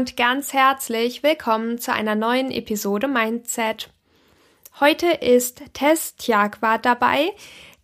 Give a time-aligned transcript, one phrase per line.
[0.00, 3.90] und ganz herzlich willkommen zu einer neuen Episode Mindset.
[4.80, 7.32] Heute ist Tess Tjagwart dabei.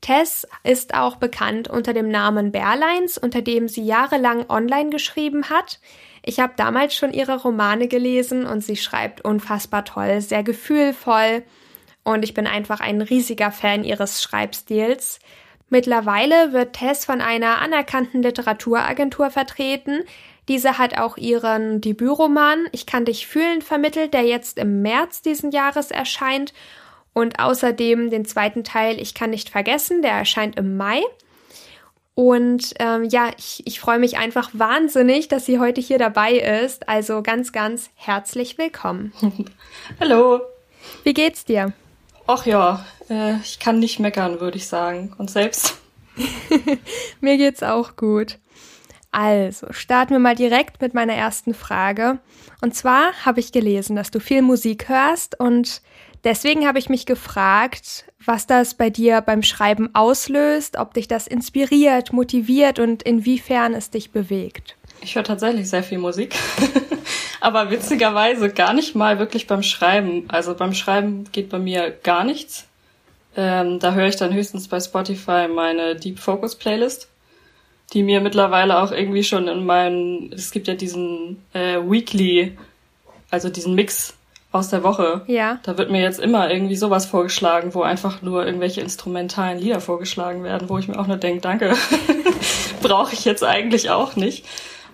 [0.00, 5.78] Tess ist auch bekannt unter dem Namen Berleins, unter dem sie jahrelang online geschrieben hat.
[6.22, 11.42] Ich habe damals schon ihre Romane gelesen und sie schreibt unfassbar toll, sehr gefühlvoll
[12.02, 15.18] und ich bin einfach ein riesiger Fan ihres Schreibstils.
[15.68, 20.04] Mittlerweile wird Tess von einer anerkannten Literaturagentur vertreten.
[20.48, 25.50] Diese hat auch ihren Debütroman Ich kann dich fühlen vermittelt, der jetzt im März diesen
[25.50, 26.52] Jahres erscheint.
[27.12, 31.02] Und außerdem den zweiten Teil Ich kann nicht vergessen, der erscheint im Mai.
[32.14, 36.88] Und ähm, ja, ich, ich freue mich einfach wahnsinnig, dass sie heute hier dabei ist.
[36.88, 39.12] Also ganz, ganz herzlich willkommen.
[40.00, 40.40] Hallo.
[41.04, 41.72] Wie geht's dir?
[42.26, 45.14] Ach ja, äh, ich kann nicht meckern, würde ich sagen.
[45.18, 45.76] Und selbst?
[47.20, 48.38] Mir geht's auch gut.
[49.18, 52.18] Also, starten wir mal direkt mit meiner ersten Frage.
[52.60, 55.80] Und zwar habe ich gelesen, dass du viel Musik hörst und
[56.22, 61.26] deswegen habe ich mich gefragt, was das bei dir beim Schreiben auslöst, ob dich das
[61.26, 64.76] inspiriert, motiviert und inwiefern es dich bewegt.
[65.00, 66.34] Ich höre tatsächlich sehr viel Musik,
[67.40, 70.26] aber witzigerweise gar nicht mal wirklich beim Schreiben.
[70.28, 72.66] Also beim Schreiben geht bei mir gar nichts.
[73.34, 77.08] Ähm, da höre ich dann höchstens bei Spotify meine Deep Focus Playlist,
[77.92, 82.56] die mir mittlerweile auch irgendwie schon in meinen, es gibt ja diesen äh, Weekly,
[83.30, 84.14] also diesen Mix
[84.52, 85.22] aus der Woche.
[85.26, 85.60] Ja.
[85.62, 90.42] Da wird mir jetzt immer irgendwie sowas vorgeschlagen, wo einfach nur irgendwelche instrumentalen Lieder vorgeschlagen
[90.42, 91.74] werden, wo ich mir auch nur denke, danke,
[92.82, 94.44] brauche ich jetzt eigentlich auch nicht.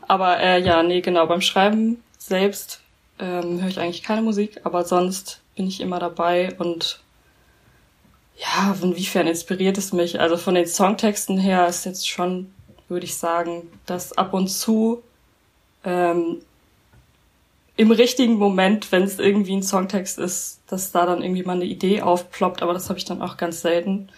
[0.08, 2.80] Aber äh, ja, nee, genau, beim Schreiben selbst
[3.18, 7.00] ähm, höre ich eigentlich keine Musik, aber sonst bin ich immer dabei und
[8.36, 10.20] ja, inwiefern inspiriert es mich?
[10.20, 12.52] Also von den Songtexten her ist jetzt schon,
[12.92, 15.02] würde ich sagen, dass ab und zu
[15.84, 16.42] ähm,
[17.76, 21.64] im richtigen Moment, wenn es irgendwie ein Songtext ist, dass da dann irgendwie mal eine
[21.64, 24.08] Idee aufploppt, aber das habe ich dann auch ganz selten.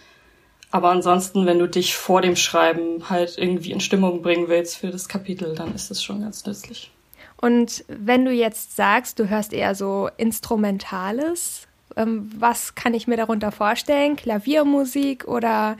[0.70, 4.90] Aber ansonsten, wenn du dich vor dem Schreiben halt irgendwie in Stimmung bringen willst für
[4.90, 6.90] das Kapitel, dann ist es schon ganz nützlich.
[7.36, 13.16] Und wenn du jetzt sagst, du hörst eher so Instrumentales, ähm, was kann ich mir
[13.16, 14.16] darunter vorstellen?
[14.16, 15.76] Klaviermusik oder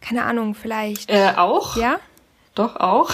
[0.00, 1.10] keine Ahnung, vielleicht?
[1.10, 1.76] Äh, auch.
[1.76, 1.98] Ja?
[2.56, 3.10] Doch, auch.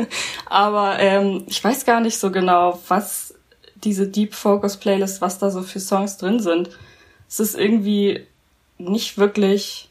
[0.46, 3.34] Aber ähm, ich weiß gar nicht so genau, was
[3.76, 6.70] diese Deep Focus Playlist, was da so für Songs drin sind.
[7.28, 8.26] Es ist irgendwie
[8.78, 9.90] nicht wirklich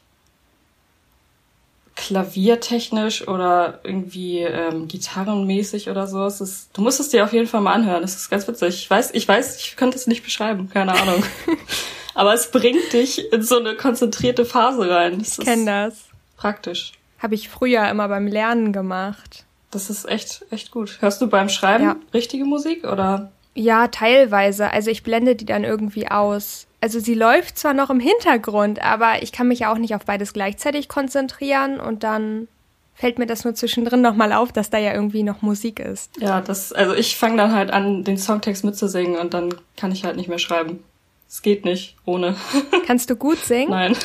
[1.94, 6.24] klaviertechnisch oder irgendwie ähm, gitarrenmäßig oder so.
[6.26, 8.02] Es ist, du musst es dir auf jeden Fall mal anhören.
[8.02, 8.74] Das ist ganz witzig.
[8.74, 11.22] Ich weiß, ich weiß, ich könnte es nicht beschreiben, keine Ahnung.
[12.14, 15.20] Aber es bringt dich in so eine konzentrierte Phase rein.
[15.20, 15.94] Das ich kenne das.
[16.36, 16.92] Praktisch.
[17.18, 19.44] Habe ich früher immer beim Lernen gemacht.
[19.70, 20.98] Das ist echt, echt gut.
[21.00, 21.96] Hörst du beim Schreiben ja.
[22.14, 23.32] richtige Musik oder?
[23.54, 24.70] Ja, teilweise.
[24.70, 26.66] Also ich blende die dann irgendwie aus.
[26.80, 30.04] Also sie läuft zwar noch im Hintergrund, aber ich kann mich ja auch nicht auf
[30.04, 32.48] beides gleichzeitig konzentrieren und dann
[32.94, 36.10] fällt mir das nur zwischendrin nochmal auf, dass da ja irgendwie noch Musik ist.
[36.18, 40.04] Ja, das, also ich fange dann halt an, den Songtext mitzusingen und dann kann ich
[40.04, 40.82] halt nicht mehr schreiben.
[41.28, 42.36] Es geht nicht ohne.
[42.86, 43.70] Kannst du gut singen?
[43.70, 43.96] Nein.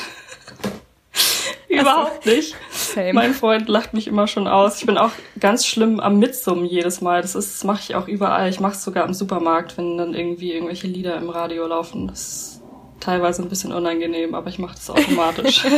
[1.80, 2.54] Überhaupt nicht.
[2.70, 3.14] Same.
[3.14, 4.80] Mein Freund lacht mich immer schon aus.
[4.80, 7.22] Ich bin auch ganz schlimm am Mitsummen jedes Mal.
[7.22, 8.50] Das ist, das mache ich auch überall.
[8.50, 12.08] Ich mache es sogar im Supermarkt, wenn dann irgendwie irgendwelche Lieder im Radio laufen.
[12.08, 12.62] Das ist
[13.00, 15.64] teilweise ein bisschen unangenehm, aber ich mache das automatisch.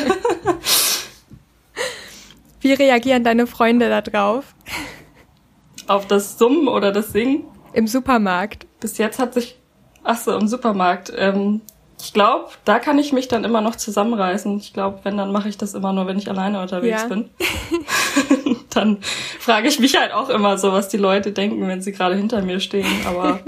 [2.61, 4.55] Wie reagieren deine Freunde da drauf?
[5.87, 7.45] Auf das Summen oder das Singen?
[7.73, 8.67] Im Supermarkt.
[8.81, 9.61] Bis jetzt hat sich,
[10.03, 11.13] ach so, im Supermarkt.
[11.17, 11.61] Ähm,
[12.05, 14.59] ich glaube, da kann ich mich dann immer noch zusammenreißen.
[14.59, 17.09] Ich glaube, wenn, dann mache ich das immer nur, wenn ich alleine unterwegs ja.
[17.09, 17.31] bin.
[18.71, 18.99] dann
[19.41, 22.43] frage ich mich halt auch immer so, was die Leute denken, wenn sie gerade hinter
[22.43, 22.87] mir stehen.
[23.07, 23.41] Aber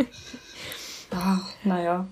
[1.13, 2.07] ah, naja.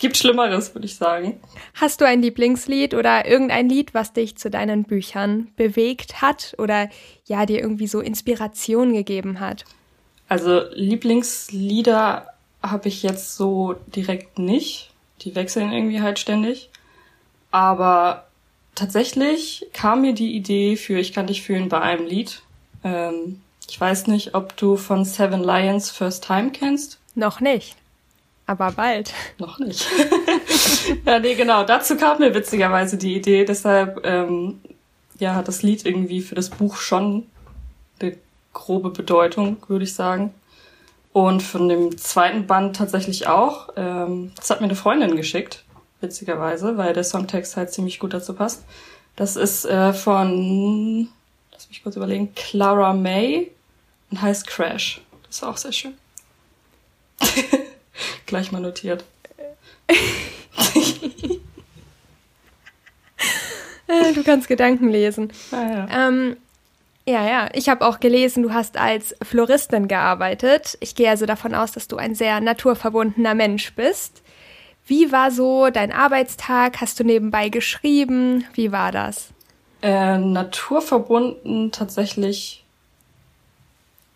[0.00, 1.40] Gibt Schlimmeres, würde ich sagen.
[1.74, 6.90] Hast du ein Lieblingslied oder irgendein Lied, was dich zu deinen Büchern bewegt hat oder
[7.26, 9.64] ja, dir irgendwie so Inspiration gegeben hat?
[10.28, 12.26] Also Lieblingslieder
[12.62, 14.89] habe ich jetzt so direkt nicht.
[15.22, 16.70] Die wechseln irgendwie halt ständig.
[17.50, 18.26] Aber
[18.74, 22.42] tatsächlich kam mir die Idee für Ich kann dich fühlen bei einem Lied.
[22.84, 26.98] Ähm, ich weiß nicht, ob du von Seven Lions First Time kennst.
[27.14, 27.76] Noch nicht.
[28.46, 29.12] Aber bald.
[29.38, 29.86] Noch nicht.
[31.06, 31.62] ja, nee, genau.
[31.62, 33.44] Dazu kam mir witzigerweise die Idee.
[33.44, 34.60] Deshalb, ähm,
[35.20, 37.26] ja, hat das Lied irgendwie für das Buch schon
[38.00, 38.16] eine
[38.52, 40.34] grobe Bedeutung, würde ich sagen.
[41.12, 43.70] Und von dem zweiten Band tatsächlich auch.
[43.76, 45.64] Ähm, das hat mir eine Freundin geschickt,
[46.00, 48.64] witzigerweise, weil der Songtext halt ziemlich gut dazu passt.
[49.16, 51.08] Das ist äh, von,
[51.52, 53.50] lass mich kurz überlegen, Clara May
[54.10, 55.00] und heißt Crash.
[55.26, 55.94] Das ist auch sehr schön.
[58.26, 59.04] Gleich mal notiert.
[64.14, 65.32] du kannst Gedanken lesen.
[65.50, 66.08] Ah, ja.
[66.08, 66.36] Ähm,
[67.06, 67.48] ja, ja.
[67.54, 70.76] Ich habe auch gelesen, du hast als Floristin gearbeitet.
[70.80, 74.22] Ich gehe also davon aus, dass du ein sehr naturverbundener Mensch bist.
[74.86, 76.80] Wie war so dein Arbeitstag?
[76.80, 78.44] Hast du nebenbei geschrieben?
[78.54, 79.32] Wie war das?
[79.82, 82.64] Äh, naturverbunden tatsächlich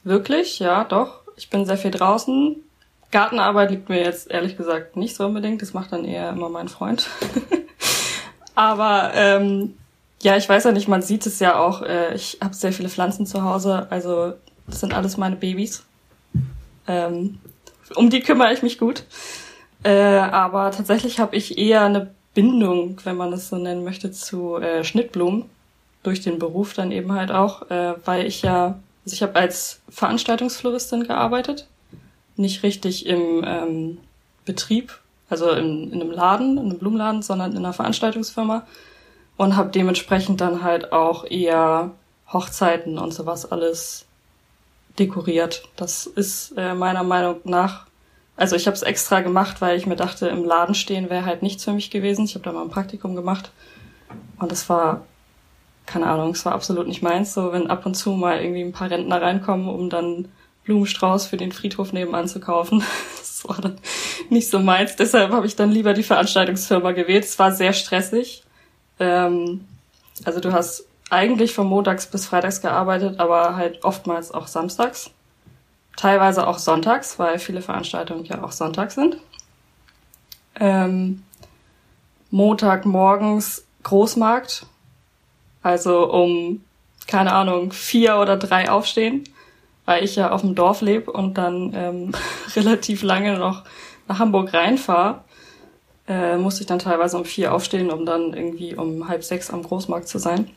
[0.02, 1.20] wirklich, ja, doch.
[1.36, 2.56] Ich bin sehr viel draußen.
[3.10, 5.62] Gartenarbeit liegt mir jetzt ehrlich gesagt nicht so unbedingt.
[5.62, 7.08] Das macht dann eher immer mein Freund.
[8.54, 9.75] Aber ähm,
[10.25, 11.82] ja, ich weiß ja nicht, man sieht es ja auch.
[11.82, 14.32] Äh, ich habe sehr viele Pflanzen zu Hause, also
[14.67, 15.85] das sind alles meine Babys.
[16.88, 17.38] Ähm,
[17.94, 19.05] um die kümmere ich mich gut.
[19.82, 24.56] Äh, aber tatsächlich habe ich eher eine Bindung, wenn man es so nennen möchte, zu
[24.56, 25.44] äh, Schnittblumen
[26.03, 31.05] durch den Beruf dann eben halt auch, weil ich ja, also ich habe als Veranstaltungsfloristin
[31.05, 31.67] gearbeitet,
[32.37, 33.99] nicht richtig im ähm,
[34.44, 34.99] Betrieb,
[35.31, 38.67] also in, in einem Laden, in einem Blumenladen, sondern in einer Veranstaltungsfirma
[39.36, 41.92] und habe dementsprechend dann halt auch eher
[42.32, 44.06] Hochzeiten und sowas alles
[44.98, 45.69] dekoriert.
[45.76, 47.86] Das ist äh, meiner Meinung nach,
[48.36, 51.42] also ich habe es extra gemacht, weil ich mir dachte, im Laden stehen wäre halt
[51.42, 52.25] nichts für mich gewesen.
[52.25, 53.50] Ich habe da mal ein Praktikum gemacht
[54.38, 55.04] und das war
[55.86, 57.34] keine Ahnung, es war absolut nicht meins.
[57.34, 60.28] So, wenn ab und zu mal irgendwie ein paar Rentner reinkommen, um dann
[60.64, 62.82] Blumenstrauß für den Friedhof nebenan zu kaufen.
[63.44, 63.78] Das war dann
[64.31, 64.96] nicht so meins.
[64.96, 67.25] Deshalb habe ich dann lieber die Veranstaltungsfirma gewählt.
[67.25, 68.44] Es war sehr stressig.
[68.99, 69.67] Ähm,
[70.25, 75.11] also du hast eigentlich von montags bis freitags gearbeitet, aber halt oftmals auch samstags.
[75.96, 79.17] Teilweise auch sonntags, weil viele Veranstaltungen ja auch sonntags sind.
[80.58, 81.23] Ähm,
[82.31, 84.67] Montag morgens Großmarkt.
[85.62, 86.64] Also um,
[87.06, 89.25] keine Ahnung, vier oder drei aufstehen,
[89.85, 92.12] weil ich ja auf dem Dorf lebe und dann ähm,
[92.56, 93.64] relativ lange noch
[94.08, 95.23] nach Hamburg reinfahre
[96.09, 99.62] äh, musste ich dann teilweise um vier aufstehen, um dann irgendwie um halb sechs am
[99.62, 100.51] Großmarkt zu sein,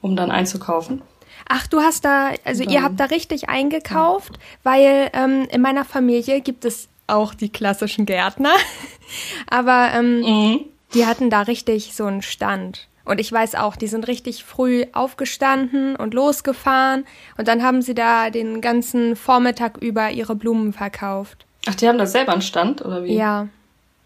[0.00, 1.02] um dann einzukaufen.
[1.48, 4.40] Ach, du hast da, also ihr habt da richtig eingekauft, ja.
[4.64, 8.52] weil ähm, in meiner Familie gibt es auch die klassischen Gärtner,
[9.48, 10.60] aber ähm, mhm.
[10.94, 12.88] die hatten da richtig so einen Stand.
[13.04, 17.06] Und ich weiß auch, die sind richtig früh aufgestanden und losgefahren
[17.38, 21.46] und dann haben sie da den ganzen Vormittag über ihre Blumen verkauft.
[21.66, 23.14] Ach, die haben da selber einen Stand, oder wie?
[23.14, 23.48] Ja.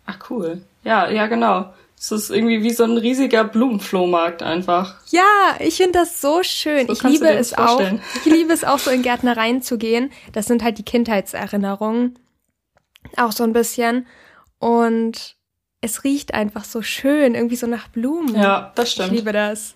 [0.07, 0.63] Ach cool.
[0.85, 1.73] Ja, ja, genau.
[1.99, 4.97] Es ist irgendwie wie so ein riesiger Blumenflohmarkt einfach.
[5.11, 6.89] Ja, ich finde das so schön.
[6.89, 7.81] So ich liebe es auch.
[7.81, 10.11] Ich liebe es auch so in Gärtnereien zu gehen.
[10.33, 12.19] Das sind halt die Kindheitserinnerungen.
[13.17, 14.07] Auch so ein bisschen.
[14.59, 15.37] Und
[15.81, 18.35] es riecht einfach so schön, irgendwie so nach Blumen.
[18.35, 19.13] Ja, das stimmt.
[19.13, 19.75] Ich liebe das.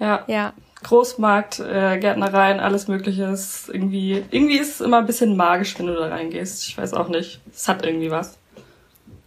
[0.00, 0.24] Ja.
[0.26, 0.54] Ja.
[0.82, 5.86] Großmarkt, äh, Gärtnereien, alles Mögliche ist irgendwie, irgendwie ist es immer ein bisschen magisch, wenn
[5.86, 6.66] du da reingehst.
[6.68, 7.40] Ich weiß auch nicht.
[7.52, 8.38] Es hat irgendwie was.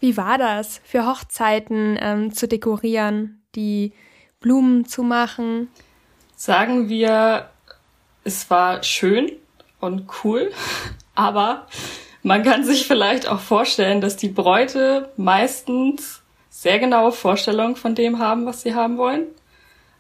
[0.01, 3.94] Wie war das, für Hochzeiten ähm, zu dekorieren, die
[4.39, 5.69] Blumen zu machen?
[6.36, 7.51] Sagen wir,
[8.24, 9.31] es war schön
[9.80, 10.51] und cool,
[11.15, 11.68] aber
[12.24, 18.18] man kann sich vielleicht auch vorstellen, dass die Bräute meistens sehr genaue Vorstellungen von dem
[18.18, 19.27] haben, was sie haben wollen,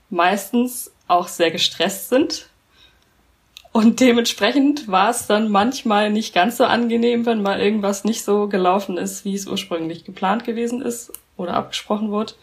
[0.09, 2.50] meistens auch sehr gestresst sind
[3.73, 8.47] und dementsprechend war es dann manchmal nicht ganz so angenehm, wenn mal irgendwas nicht so
[8.47, 12.33] gelaufen ist, wie es ursprünglich geplant gewesen ist oder abgesprochen wurde.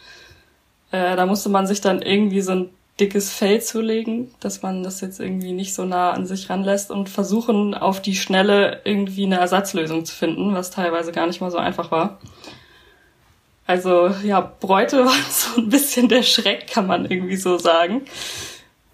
[0.90, 5.00] Äh, da musste man sich dann irgendwie so ein dickes Fell zulegen, dass man das
[5.00, 9.38] jetzt irgendwie nicht so nah an sich ranlässt und versuchen auf die Schnelle irgendwie eine
[9.38, 12.18] Ersatzlösung zu finden, was teilweise gar nicht mal so einfach war.
[13.66, 18.02] Also ja, Bräute waren so ein bisschen der Schreck, kann man irgendwie so sagen.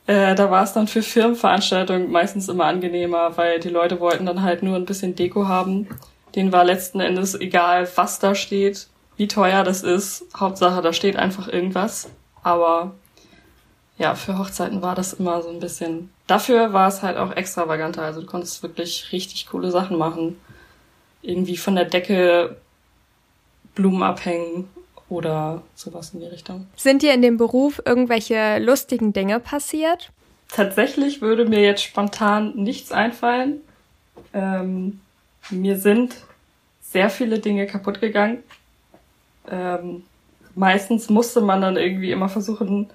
[0.07, 4.43] Äh, da war es dann für Firmenveranstaltungen meistens immer angenehmer, weil die Leute wollten dann
[4.43, 5.89] halt nur ein bisschen Deko haben.
[6.35, 10.27] Denen war letzten Endes egal, was da steht, wie teuer das ist.
[10.37, 12.11] Hauptsache, da steht einfach irgendwas.
[12.43, 12.95] Aber
[13.97, 16.11] ja, für Hochzeiten war das immer so ein bisschen.
[16.27, 18.03] Dafür war es halt auch extravaganter.
[18.03, 20.39] Also du konntest wirklich richtig coole Sachen machen.
[21.23, 22.57] Irgendwie von der Decke
[23.75, 24.69] Blumen abhängen
[25.09, 26.67] oder sowas in die Richtung.
[26.77, 30.11] Sind dir in dem Beruf irgendwelche lustigen Dinge passiert?
[30.49, 33.61] Tatsächlich würde mir jetzt spontan nichts einfallen.
[34.33, 35.01] Ähm,
[35.51, 36.17] mir sind
[36.81, 38.39] sehr viele Dinge kaputt gegangen.
[39.51, 40.05] Ähm,
[40.55, 42.89] meistens musste man dann irgendwie immer versuchen,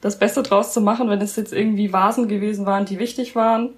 [0.00, 3.70] das Beste draus zu machen, wenn es jetzt irgendwie Vasen gewesen waren, die wichtig waren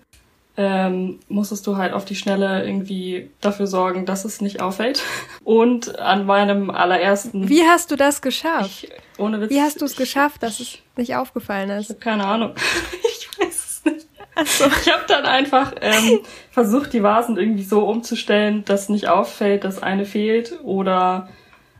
[0.57, 5.03] ähm, musstest du halt auf die Schnelle irgendwie dafür sorgen, dass es nicht auffällt.
[5.45, 7.49] Und an meinem allerersten.
[7.49, 8.85] Wie hast du das geschafft?
[8.85, 9.51] Ich, ohne Witz.
[9.51, 11.85] Wie hast du es geschafft, dass es nicht aufgefallen ist?
[11.85, 12.55] Ich habe keine Ahnung.
[13.03, 14.07] ich weiß es nicht.
[14.45, 14.67] So.
[14.67, 19.83] Ich habe dann einfach ähm, versucht, die Vasen irgendwie so umzustellen, dass nicht auffällt, dass
[19.83, 20.59] eine fehlt.
[20.63, 21.29] Oder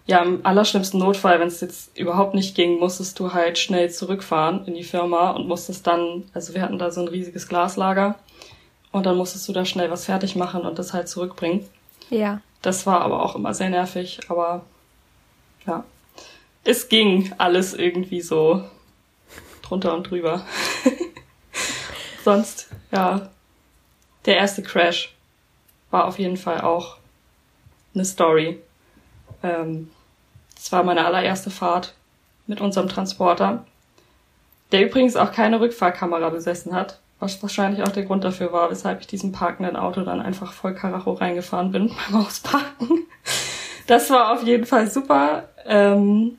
[0.07, 4.65] ja, im allerschlimmsten Notfall, wenn es jetzt überhaupt nicht ging, musstest du halt schnell zurückfahren
[4.67, 8.17] in die Firma und musstest dann, also wir hatten da so ein riesiges Glaslager
[8.93, 11.67] und dann musstest du da schnell was fertig machen und das halt zurückbringen.
[12.11, 12.41] Ja.
[12.63, 14.65] Das war aber auch immer sehr nervig, aber
[15.67, 15.85] ja,
[16.65, 18.65] es ging alles irgendwie so
[19.63, 20.45] drunter und drüber.
[22.25, 23.31] Sonst, ja,
[24.27, 25.15] der erste Crash
[25.91, 26.99] war auf jeden Fall auch
[27.95, 28.61] eine Story.
[29.43, 29.91] Ähm,
[30.55, 31.95] das war meine allererste Fahrt
[32.47, 33.65] mit unserem Transporter,
[34.73, 39.01] der übrigens auch keine Rückfahrkamera besessen hat, was wahrscheinlich auch der Grund dafür war, weshalb
[39.01, 43.07] ich diesem parkenden Auto dann einfach voll Karacho reingefahren bin beim Ausparken.
[43.87, 45.49] Das war auf jeden Fall super.
[45.67, 46.39] Ähm,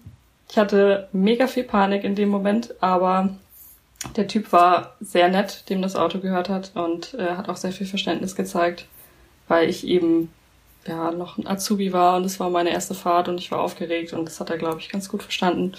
[0.49, 3.29] ich hatte mega viel Panik in dem Moment, aber
[4.15, 7.71] der Typ war sehr nett, dem das Auto gehört hat und äh, hat auch sehr
[7.71, 8.87] viel Verständnis gezeigt,
[9.47, 10.31] weil ich eben
[10.87, 14.13] ja noch ein Azubi war und es war meine erste Fahrt und ich war aufgeregt
[14.13, 15.73] und das hat er glaube ich ganz gut verstanden.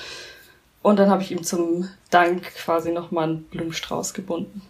[0.80, 4.62] Und dann habe ich ihm zum Dank quasi nochmal einen Blumenstrauß gebunden.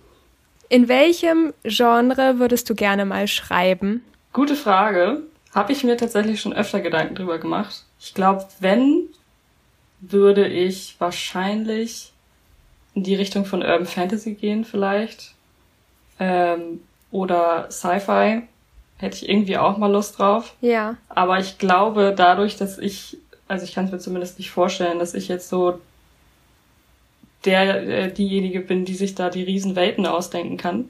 [0.73, 4.02] In welchem Genre würdest du gerne mal schreiben?
[4.33, 5.21] Gute Frage.
[5.55, 7.85] Habe ich mir tatsächlich schon öfter Gedanken drüber gemacht.
[8.00, 9.09] Ich glaube, wenn
[10.00, 12.14] würde ich wahrscheinlich
[12.95, 15.35] in die Richtung von Urban Fantasy gehen vielleicht.
[16.19, 18.45] Ähm, oder Sci-Fi.
[18.97, 20.55] Hätte ich irgendwie auch mal Lust drauf.
[20.62, 20.97] Ja.
[21.11, 25.12] Aber ich glaube, dadurch, dass ich, also ich kann es mir zumindest nicht vorstellen, dass
[25.12, 25.83] ich jetzt so
[27.44, 30.88] der, äh, diejenige bin, die sich da die Riesenwelten ausdenken kann.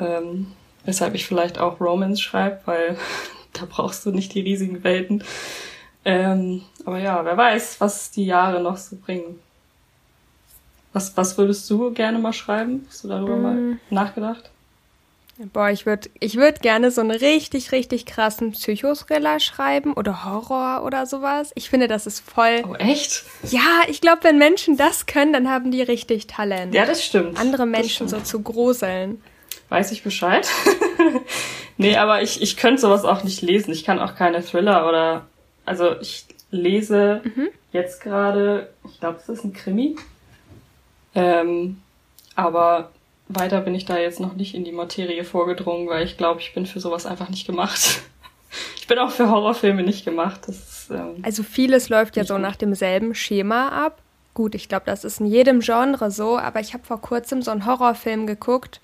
[0.00, 0.48] Ähm,
[0.84, 2.96] weshalb ich vielleicht auch Romans schreibe, weil
[3.52, 5.24] da brauchst du nicht die riesigen Welten.
[6.04, 9.40] Ähm, aber ja, wer weiß, was die Jahre noch so bringen.
[10.92, 12.86] Was, was würdest du gerne mal schreiben?
[12.88, 13.42] Hast du darüber mm.
[13.42, 14.50] mal nachgedacht?
[15.52, 20.84] Boah, ich würde ich würd gerne so einen richtig, richtig krassen Psychothriller schreiben oder Horror
[20.84, 21.52] oder sowas.
[21.54, 22.64] Ich finde, das ist voll.
[22.68, 23.22] Oh, echt?
[23.44, 26.74] Ja, ich glaube, wenn Menschen das können, dann haben die richtig Talent.
[26.74, 27.38] Ja, das stimmt.
[27.38, 29.22] Andere Menschen so zu gruseln.
[29.68, 30.48] Weiß ich Bescheid?
[31.76, 33.70] nee, aber ich, ich könnte sowas auch nicht lesen.
[33.70, 35.26] Ich kann auch keine Thriller oder
[35.64, 37.48] also ich lese mhm.
[37.72, 39.94] jetzt gerade, ich glaube, es ist ein Krimi.
[41.14, 41.80] Ähm,
[42.34, 42.90] aber
[43.28, 46.54] weiter bin ich da jetzt noch nicht in die Materie vorgedrungen, weil ich glaube, ich
[46.54, 48.00] bin für sowas einfach nicht gemacht.
[48.76, 50.48] ich bin auch für Horrorfilme nicht gemacht.
[50.48, 52.42] Ist, ähm, also vieles läuft ja so gut.
[52.42, 54.02] nach demselben Schema ab.
[54.34, 57.50] Gut, ich glaube, das ist in jedem Genre so, aber ich habe vor kurzem so
[57.50, 58.80] einen Horrorfilm geguckt,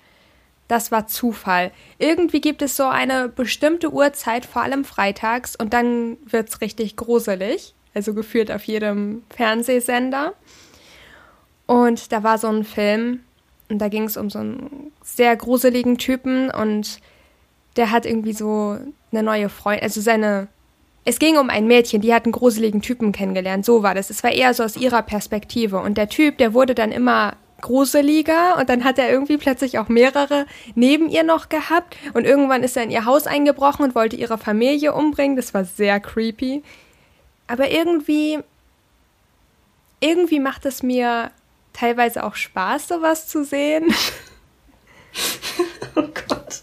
[0.67, 1.71] das war Zufall.
[1.99, 7.73] Irgendwie gibt es so eine bestimmte Uhrzeit, vor allem freitags, und dann wird's richtig gruselig.
[7.93, 10.33] Also geführt auf jedem Fernsehsender.
[11.65, 13.23] Und da war so ein Film,
[13.69, 16.99] und da ging es um so einen sehr gruseligen Typen und
[17.75, 18.77] der hat irgendwie so
[19.11, 20.47] eine neue Freundin, also seine.
[21.07, 24.09] Es ging um ein Mädchen, die hat einen gruseligen Typen kennengelernt, so war das.
[24.09, 25.77] Es war eher so aus ihrer Perspektive.
[25.79, 29.87] Und der Typ, der wurde dann immer gruseliger und dann hat er irgendwie plötzlich auch
[29.87, 34.15] mehrere neben ihr noch gehabt und irgendwann ist er in ihr Haus eingebrochen und wollte
[34.15, 35.35] ihre Familie umbringen.
[35.35, 36.63] Das war sehr creepy.
[37.47, 38.39] Aber irgendwie,
[39.99, 41.31] irgendwie macht es mir
[41.75, 43.85] teilweise auch Spaß, sowas zu sehen.
[45.95, 46.61] oh Gott.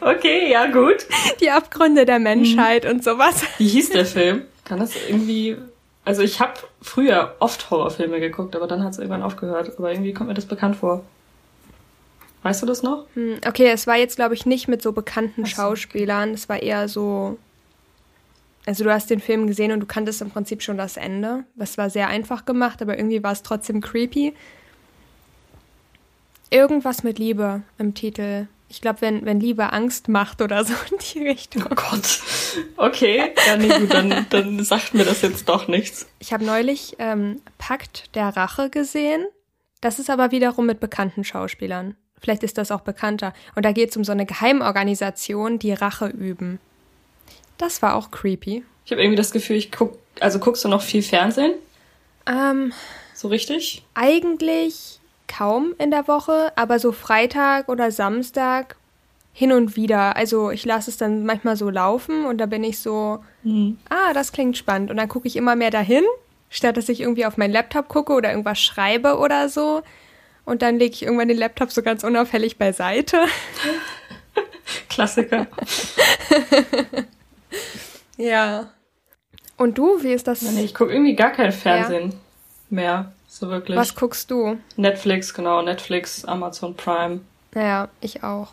[0.00, 1.06] Okay, ja, gut.
[1.40, 2.90] Die Abgründe der Menschheit mhm.
[2.90, 3.42] und sowas.
[3.58, 4.42] Wie hieß der Film?
[4.64, 5.56] Kann das irgendwie
[6.04, 9.72] also ich habe früher oft Horrorfilme geguckt, aber dann hat es irgendwann aufgehört.
[9.78, 11.04] Aber irgendwie kommt mir das bekannt vor.
[12.42, 13.06] Weißt du das noch?
[13.14, 16.34] Hm, okay, es war jetzt, glaube ich, nicht mit so bekannten Schauspielern.
[16.34, 17.38] Es war eher so.
[18.66, 21.44] Also du hast den Film gesehen und du kanntest im Prinzip schon das Ende.
[21.54, 24.34] Das war sehr einfach gemacht, aber irgendwie war es trotzdem creepy.
[26.50, 28.46] Irgendwas mit Liebe im Titel.
[28.68, 31.64] Ich glaube, wenn, wenn Liebe Angst macht oder so in die Richtung.
[31.70, 32.20] Oh Gott.
[32.76, 33.32] Okay.
[33.46, 36.06] Ja, nee, gut, dann, dann sagt mir das jetzt doch nichts.
[36.18, 39.26] Ich habe neulich ähm, Pakt der Rache gesehen.
[39.80, 41.94] Das ist aber wiederum mit bekannten Schauspielern.
[42.18, 43.34] Vielleicht ist das auch bekannter.
[43.54, 46.58] Und da geht es um so eine Geheimorganisation, die Rache üben.
[47.58, 48.64] Das war auch creepy.
[48.84, 51.54] Ich habe irgendwie das Gefühl, ich guck, also guckst du noch viel Fernsehen?
[52.26, 52.72] Ähm,
[53.14, 53.82] so richtig?
[53.94, 58.76] Eigentlich kaum in der Woche, aber so Freitag oder Samstag
[59.32, 60.16] hin und wieder.
[60.16, 63.78] Also ich lasse es dann manchmal so laufen und da bin ich so, mhm.
[63.88, 64.90] ah, das klingt spannend.
[64.90, 66.04] Und dann gucke ich immer mehr dahin,
[66.50, 69.82] statt dass ich irgendwie auf meinen Laptop gucke oder irgendwas schreibe oder so.
[70.44, 73.24] Und dann lege ich irgendwann den Laptop so ganz unauffällig beiseite.
[74.88, 75.46] Klassiker.
[78.16, 78.70] ja.
[79.56, 80.42] Und du, wie ist das?
[80.42, 82.16] Nee, ich gucke irgendwie gar kein Fernsehen ja.
[82.70, 83.12] mehr.
[83.28, 83.76] So wirklich.
[83.76, 84.58] Was guckst du?
[84.76, 85.62] Netflix, genau.
[85.62, 87.20] Netflix, Amazon Prime.
[87.52, 88.52] Naja, ich auch.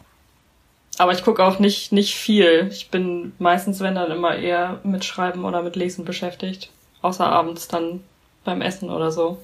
[0.98, 2.67] Aber ich gucke auch nicht, nicht viel.
[2.72, 6.70] Ich bin meistens, wenn dann immer eher mit Schreiben oder mit Lesen beschäftigt.
[7.01, 8.03] Außer abends dann
[8.43, 9.38] beim Essen oder so.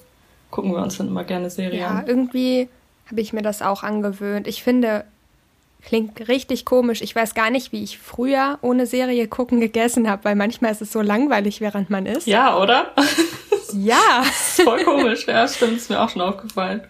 [0.51, 2.69] Gucken wir uns dann immer gerne Serien Ja, irgendwie
[3.07, 4.47] habe ich mir das auch angewöhnt.
[4.47, 5.05] Ich finde,
[5.87, 7.01] klingt richtig komisch.
[7.01, 10.81] Ich weiß gar nicht, wie ich früher ohne Serie gucken gegessen habe, weil manchmal ist
[10.81, 12.27] es so langweilig, während man isst.
[12.27, 12.93] Ja, oder?
[13.73, 14.23] Ja.
[14.23, 15.27] Voll komisch.
[15.27, 15.77] Ja, stimmt.
[15.77, 16.81] Ist mir auch schon aufgefallen.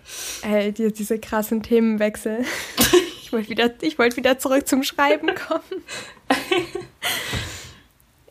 [0.44, 2.44] Ey, die, diese krassen Themenwechsel.
[3.28, 5.84] Ich wollte wieder, ich wollte wieder zurück zum Schreiben kommen.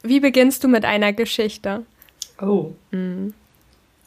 [0.03, 1.85] Wie beginnst du mit einer Geschichte?
[2.41, 2.71] Oh.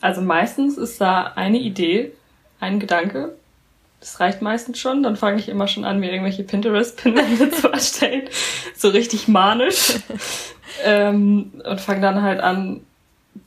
[0.01, 2.13] Also meistens ist da eine Idee,
[2.60, 3.36] ein Gedanke.
[4.00, 5.03] Das reicht meistens schon.
[5.03, 8.29] Dann fange ich immer schon an, mir irgendwelche Pinterest-Pinwände zu erstellen.
[8.75, 9.96] So richtig manisch.
[10.84, 12.82] ähm, und fange dann halt an,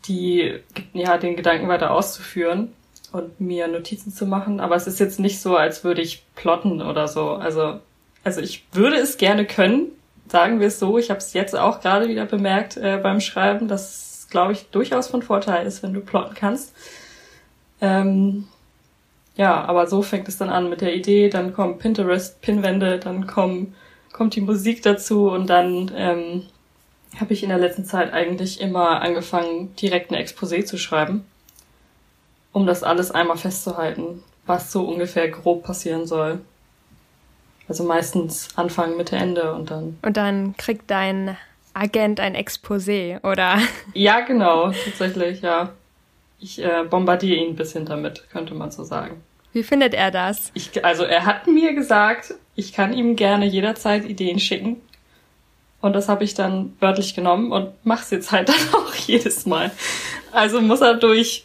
[0.06, 0.58] die,
[0.92, 2.72] ja, den Gedanken weiter auszuführen
[3.12, 4.60] und mir Notizen zu machen.
[4.60, 7.30] Aber es ist jetzt nicht so, als würde ich plotten oder so.
[7.30, 7.80] Also,
[8.24, 9.88] also ich würde es gerne können,
[10.28, 10.98] sagen wir es so.
[10.98, 14.70] Ich habe es jetzt auch gerade wieder bemerkt äh, beim Schreiben, dass es, glaube ich,
[14.70, 16.74] durchaus von Vorteil ist, wenn du plotten kannst.
[17.80, 18.48] Ähm,
[19.42, 23.74] ja, aber so fängt es dann an mit der Idee, dann kommen Pinterest-Pinwände, dann kommen,
[24.12, 26.46] kommt die Musik dazu und dann ähm,
[27.18, 31.24] habe ich in der letzten Zeit eigentlich immer angefangen, direkt eine Exposé zu schreiben,
[32.52, 36.40] um das alles einmal festzuhalten, was so ungefähr grob passieren soll.
[37.66, 39.98] Also meistens Anfang, Mitte, Ende und dann.
[40.02, 41.36] Und dann kriegt dein
[41.74, 43.58] Agent ein Exposé, oder?
[43.92, 45.70] Ja, genau, tatsächlich, ja.
[46.38, 49.20] Ich äh, bombardiere ihn ein bisschen damit, könnte man so sagen.
[49.52, 50.50] Wie findet er das?
[50.54, 54.80] Ich, also er hat mir gesagt, ich kann ihm gerne jederzeit Ideen schicken.
[55.80, 59.70] Und das habe ich dann wörtlich genommen und mach's jetzt halt dann auch jedes Mal.
[60.32, 61.44] Also muss er durch.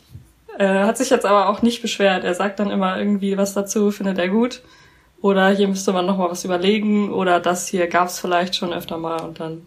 [0.57, 2.23] Äh, hat sich jetzt aber auch nicht beschwert.
[2.23, 4.61] Er sagt dann immer irgendwie was dazu, findet er gut.
[5.21, 7.11] Oder hier müsste man noch mal was überlegen.
[7.11, 9.65] Oder das hier gab's vielleicht schon öfter mal und dann.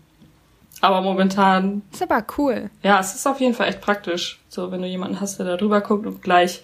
[0.81, 2.71] Aber momentan, Ist aber cool.
[2.83, 4.41] ja, es ist auf jeden Fall echt praktisch.
[4.49, 6.63] So, wenn du jemanden hast, der da drüber guckt und gleich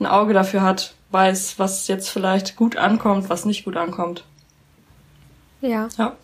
[0.00, 4.24] ein Auge dafür hat, weiß, was jetzt vielleicht gut ankommt, was nicht gut ankommt.
[5.60, 5.88] Ja.
[5.96, 6.16] Ja.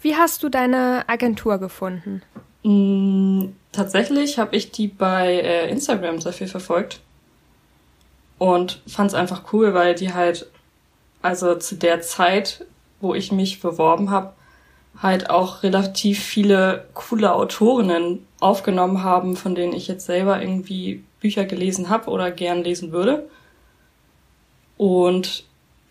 [0.00, 2.22] Wie hast du deine Agentur gefunden?
[2.62, 7.00] Mm, tatsächlich habe ich die bei äh, Instagram sehr viel verfolgt
[8.38, 10.46] und fand es einfach cool, weil die halt,
[11.22, 12.66] also zu der Zeit,
[13.00, 14.32] wo ich mich beworben habe,
[15.00, 21.44] halt auch relativ viele coole Autorinnen aufgenommen haben, von denen ich jetzt selber irgendwie Bücher
[21.44, 23.28] gelesen habe oder gern lesen würde.
[24.76, 25.44] Und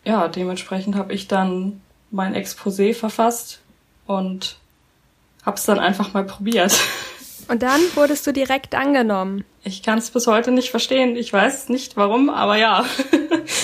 [0.04, 3.62] ja, dementsprechend habe ich dann mein Exposé verfasst
[4.06, 4.58] und
[5.46, 6.78] hab's dann einfach mal probiert.
[7.48, 9.46] Und dann wurdest du direkt angenommen.
[9.64, 11.16] Ich kann es bis heute nicht verstehen.
[11.16, 12.84] Ich weiß nicht warum, aber ja.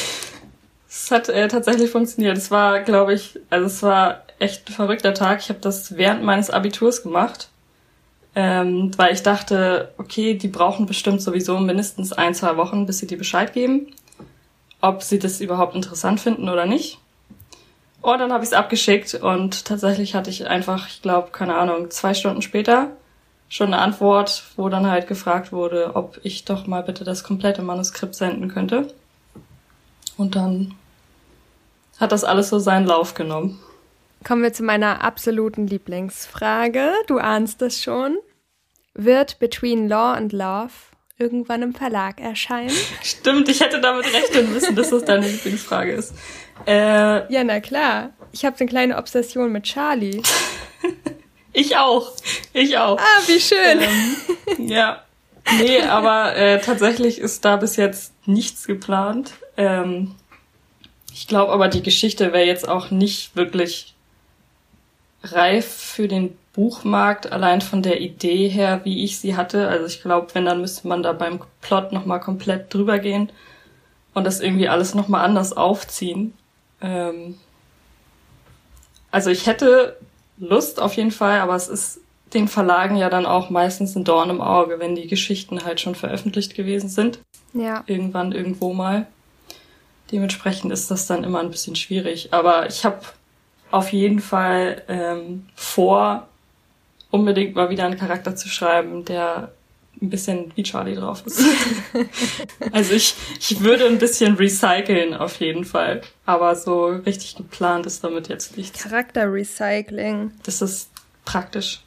[0.87, 2.37] es hat äh, tatsächlich funktioniert.
[2.37, 5.39] Es war, glaube ich, also es war echt ein verrückter Tag.
[5.39, 7.49] Ich habe das während meines Abiturs gemacht,
[8.35, 13.07] ähm, weil ich dachte, okay, die brauchen bestimmt sowieso mindestens ein, zwei Wochen, bis sie
[13.07, 13.93] dir Bescheid geben,
[14.81, 16.99] ob sie das überhaupt interessant finden oder nicht.
[18.01, 21.91] Und dann habe ich es abgeschickt und tatsächlich hatte ich einfach, ich glaube, keine Ahnung,
[21.91, 22.89] zwei Stunden später
[23.47, 27.61] schon eine Antwort, wo dann halt gefragt wurde, ob ich doch mal bitte das komplette
[27.61, 28.93] Manuskript senden könnte.
[30.17, 30.73] Und dann
[31.99, 33.59] hat das alles so seinen Lauf genommen.
[34.23, 36.93] Kommen wir zu meiner absoluten Lieblingsfrage.
[37.07, 38.17] Du ahnst es schon.
[38.93, 40.71] Wird Between Law and Love
[41.21, 42.71] irgendwann im Verlag erscheinen?
[43.03, 46.13] Stimmt, ich hätte damit rechnen müssen, dass das deine Lieblingsfrage ist.
[46.67, 48.09] Äh, Ja, na klar.
[48.31, 50.21] Ich habe eine kleine Obsession mit Charlie.
[51.53, 52.11] ich auch.
[52.53, 52.97] Ich auch.
[52.97, 53.79] Ah, wie schön.
[54.57, 55.03] Ähm, ja.
[55.59, 59.33] Nee, aber äh, tatsächlich ist da bis jetzt nichts geplant.
[59.57, 60.15] Ähm,
[61.13, 63.95] ich glaube aber, die Geschichte wäre jetzt auch nicht wirklich
[65.23, 69.67] reif für den Buchmarkt, allein von der Idee her, wie ich sie hatte.
[69.67, 73.31] Also ich glaube, wenn, dann müsste man da beim Plot nochmal komplett drüber gehen
[74.13, 76.33] und das irgendwie alles nochmal anders aufziehen.
[76.81, 77.37] Ähm,
[79.11, 79.97] also ich hätte
[80.37, 82.01] Lust auf jeden Fall, aber es ist
[82.33, 85.95] den Verlagen ja dann auch meistens ein Dorn im Auge, wenn die Geschichten halt schon
[85.95, 87.19] veröffentlicht gewesen sind.
[87.53, 87.83] Ja.
[87.87, 89.07] Irgendwann, irgendwo mal.
[90.11, 92.33] Dementsprechend ist das dann immer ein bisschen schwierig.
[92.33, 92.99] Aber ich habe
[93.69, 96.27] auf jeden Fall ähm, vor,
[97.11, 99.51] unbedingt mal wieder einen Charakter zu schreiben, der
[100.01, 101.43] ein bisschen wie Charlie drauf ist.
[102.71, 106.01] also ich, ich würde ein bisschen recyceln auf jeden Fall.
[106.25, 108.81] Aber so richtig geplant ist damit jetzt nichts.
[108.81, 110.31] Charakterrecycling.
[110.43, 110.89] Das ist
[111.25, 111.81] praktisch.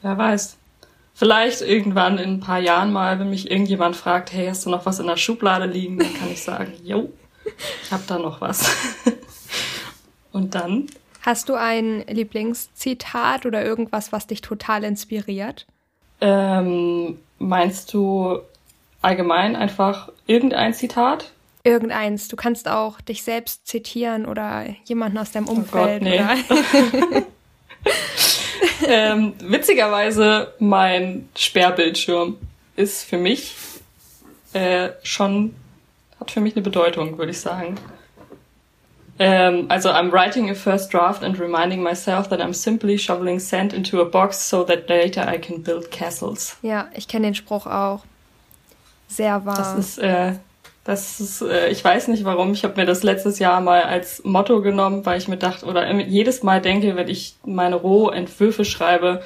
[0.00, 0.56] Wer weiß.
[1.14, 4.86] Vielleicht irgendwann in ein paar Jahren mal, wenn mich irgendjemand fragt, hey, hast du noch
[4.86, 7.12] was in der Schublade liegen, dann kann ich sagen, jo,
[7.82, 8.70] ich hab da noch was.
[10.32, 10.86] Und dann?
[11.28, 15.66] Hast du ein Lieblingszitat oder irgendwas, was dich total inspiriert?
[16.22, 18.38] Ähm, meinst du
[19.02, 21.32] allgemein einfach irgendein Zitat?
[21.64, 22.28] Irgendeins.
[22.28, 26.02] Du kannst auch dich selbst zitieren oder jemanden aus deinem Umfeld.
[26.02, 27.24] Oh Gott, nee.
[28.86, 32.38] ähm, witzigerweise, mein Sperrbildschirm
[32.74, 33.54] ist für mich
[34.54, 35.54] äh, schon,
[36.18, 37.74] hat für mich eine Bedeutung, würde ich sagen.
[39.18, 43.72] Ähm, also, I'm writing a first draft and reminding myself that I'm simply shoveling sand
[43.72, 46.56] into a box so that later I can build castles.
[46.62, 48.04] Ja, ich kenne den Spruch auch.
[49.08, 49.56] Sehr wahr.
[49.56, 50.34] Das ist, äh,
[50.84, 52.52] das ist, äh, ich weiß nicht warum.
[52.52, 55.90] Ich habe mir das letztes Jahr mal als Motto genommen, weil ich mir dachte, oder
[55.92, 59.22] jedes Mal denke, wenn ich meine Rohentwürfe schreibe,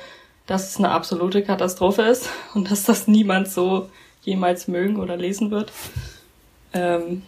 [0.47, 3.91] dass es eine absolute Katastrophe ist und dass das niemand so
[4.23, 5.73] jemals mögen oder lesen wird.
[6.73, 7.23] Ähm,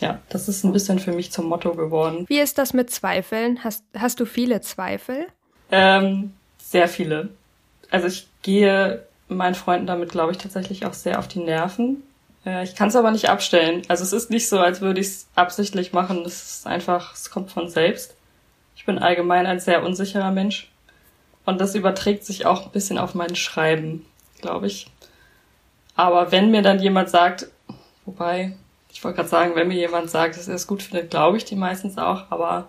[0.00, 2.24] ja, das ist ein bisschen für mich zum Motto geworden.
[2.28, 3.62] Wie ist das mit Zweifeln?
[3.64, 5.26] Hast, hast du viele Zweifel?
[5.70, 7.30] Ähm, sehr viele.
[7.90, 12.02] Also ich gehe meinen Freunden damit, glaube ich, tatsächlich auch sehr auf die Nerven.
[12.44, 13.82] Äh, ich kann es aber nicht abstellen.
[13.88, 16.22] Also es ist nicht so, als würde ich es absichtlich machen.
[16.24, 18.14] Es ist einfach, es kommt von selbst.
[18.76, 20.70] Ich bin allgemein ein sehr unsicherer Mensch.
[21.44, 24.04] Und das überträgt sich auch ein bisschen auf mein Schreiben,
[24.40, 24.90] glaube ich.
[25.94, 27.48] Aber wenn mir dann jemand sagt,
[28.04, 28.54] wobei,
[28.98, 31.44] ich wollte gerade sagen, wenn mir jemand sagt, dass er es gut findet, glaube ich
[31.44, 32.66] die meistens auch, aber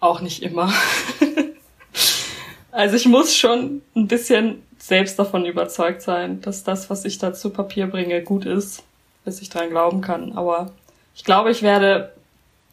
[0.00, 0.72] auch nicht immer.
[2.72, 7.32] also ich muss schon ein bisschen selbst davon überzeugt sein, dass das, was ich da
[7.32, 8.82] zu Papier bringe, gut ist,
[9.24, 10.32] bis ich dran glauben kann.
[10.36, 10.72] Aber
[11.14, 12.12] ich glaube, ich werde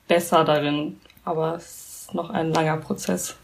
[0.07, 0.99] besser darin.
[1.25, 3.35] Aber es ist noch ein langer Prozess.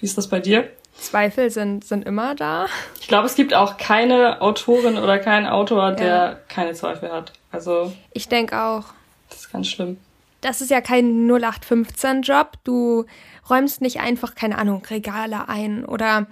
[0.00, 0.70] Wie ist das bei dir?
[0.96, 2.64] Zweifel sind, sind immer da.
[2.98, 6.36] Ich glaube, es gibt auch keine Autorin oder keinen Autor, der ja.
[6.48, 7.32] keine Zweifel hat.
[7.54, 7.92] Also.
[8.12, 8.86] Ich denke auch.
[9.28, 9.98] Das ist ganz schlimm.
[10.40, 12.58] Das ist ja kein 0815-Job.
[12.64, 13.04] Du
[13.48, 16.26] räumst nicht einfach, keine Ahnung, Regale ein oder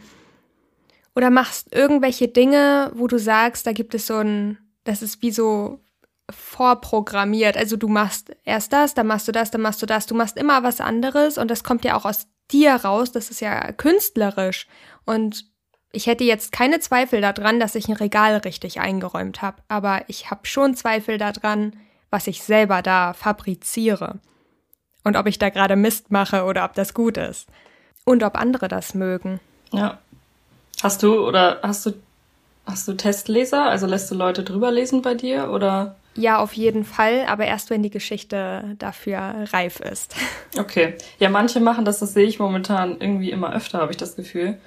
[1.15, 5.31] oder machst irgendwelche Dinge, wo du sagst, da gibt es so ein, das ist wie
[5.31, 5.81] so
[6.31, 7.57] vorprogrammiert.
[7.57, 10.07] Also du machst erst das, dann machst du das, dann machst du das.
[10.07, 13.13] Du machst immer was anderes und das kommt ja auch aus dir raus.
[13.13, 14.67] Das ist ja künstlerisch.
[15.05, 15.52] Und
[15.93, 19.59] ich hätte jetzt keine Zweifel daran, dass ich ein Regal richtig eingeräumt habe.
[19.69, 21.75] Aber ich habe schon Zweifel daran,
[22.11, 24.19] was ich selber da fabriziere.
[25.05, 27.49] Und ob ich da gerade Mist mache oder ob das gut ist.
[28.05, 29.41] Und ob andere das mögen.
[29.73, 29.99] Ja,
[30.83, 31.93] Hast du oder hast du
[32.67, 33.67] hast du Testleser?
[33.69, 35.95] Also lässt du Leute drüber lesen bei dir oder?
[36.15, 40.15] Ja, auf jeden Fall, aber erst wenn die Geschichte dafür reif ist.
[40.59, 40.99] Okay.
[41.19, 44.59] Ja, manche machen das, das sehe ich momentan irgendwie immer öfter, habe ich das Gefühl,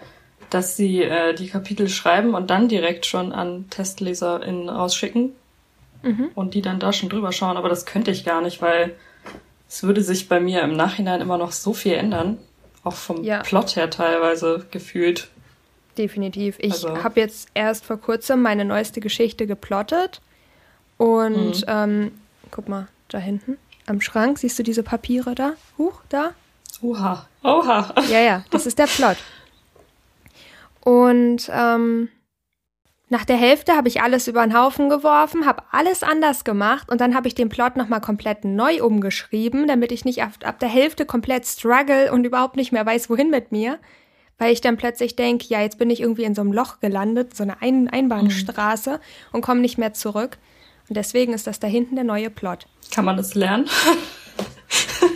[0.50, 5.34] dass sie äh, die Kapitel schreiben und dann direkt schon an TestleserInnen rausschicken
[6.04, 6.30] mhm.
[6.36, 7.58] und die dann da schon drüber schauen.
[7.58, 8.96] Aber das könnte ich gar nicht, weil
[9.68, 12.38] es würde sich bei mir im Nachhinein immer noch so viel ändern.
[12.84, 13.42] Auch vom ja.
[13.42, 15.30] Plot her teilweise gefühlt.
[15.98, 16.58] Definitiv.
[16.60, 17.04] Ich also.
[17.04, 20.22] habe jetzt erst vor kurzem meine neueste Geschichte geplottet.
[20.98, 21.66] Und mhm.
[21.68, 22.12] ähm,
[22.52, 25.54] guck mal, da hinten am Schrank, siehst du diese Papiere da?
[25.78, 26.32] Huch, da?
[26.82, 27.28] Oha.
[27.44, 27.94] Oha.
[28.10, 29.18] Ja, ja, das ist der Plot.
[30.86, 32.08] Und ähm,
[33.10, 37.02] nach der Hälfte habe ich alles über den Haufen geworfen, habe alles anders gemacht und
[37.02, 40.70] dann habe ich den Plot nochmal komplett neu umgeschrieben, damit ich nicht ab, ab der
[40.70, 43.80] Hälfte komplett struggle und überhaupt nicht mehr weiß, wohin mit mir
[44.38, 47.36] weil ich dann plötzlich denke, ja, jetzt bin ich irgendwie in so einem Loch gelandet,
[47.36, 49.00] so eine Ein Einbahnstraße mhm.
[49.32, 50.38] und komme nicht mehr zurück.
[50.90, 52.68] Und deswegen ist das da hinten der neue Plot.
[52.92, 53.68] Kann man das lernen?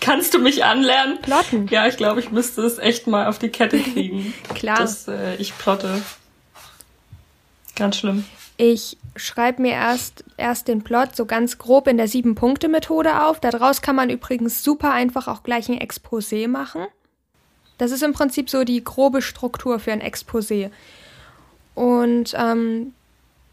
[0.00, 1.20] Kannst du mich anlernen?
[1.20, 1.68] Plotten.
[1.68, 4.32] Ja, ich glaube, ich müsste es echt mal auf die Kette kriegen.
[4.54, 4.78] Klar.
[4.78, 6.02] Dass äh, ich plotte.
[7.76, 8.24] Ganz schlimm.
[8.56, 13.40] Ich schreibe mir erst, erst den Plot so ganz grob in der Sieben-Punkte-Methode auf.
[13.40, 16.86] Daraus kann man übrigens super einfach auch gleich ein Exposé machen.
[17.78, 20.70] Das ist im Prinzip so die grobe Struktur für ein Exposé.
[21.74, 22.92] Und ähm,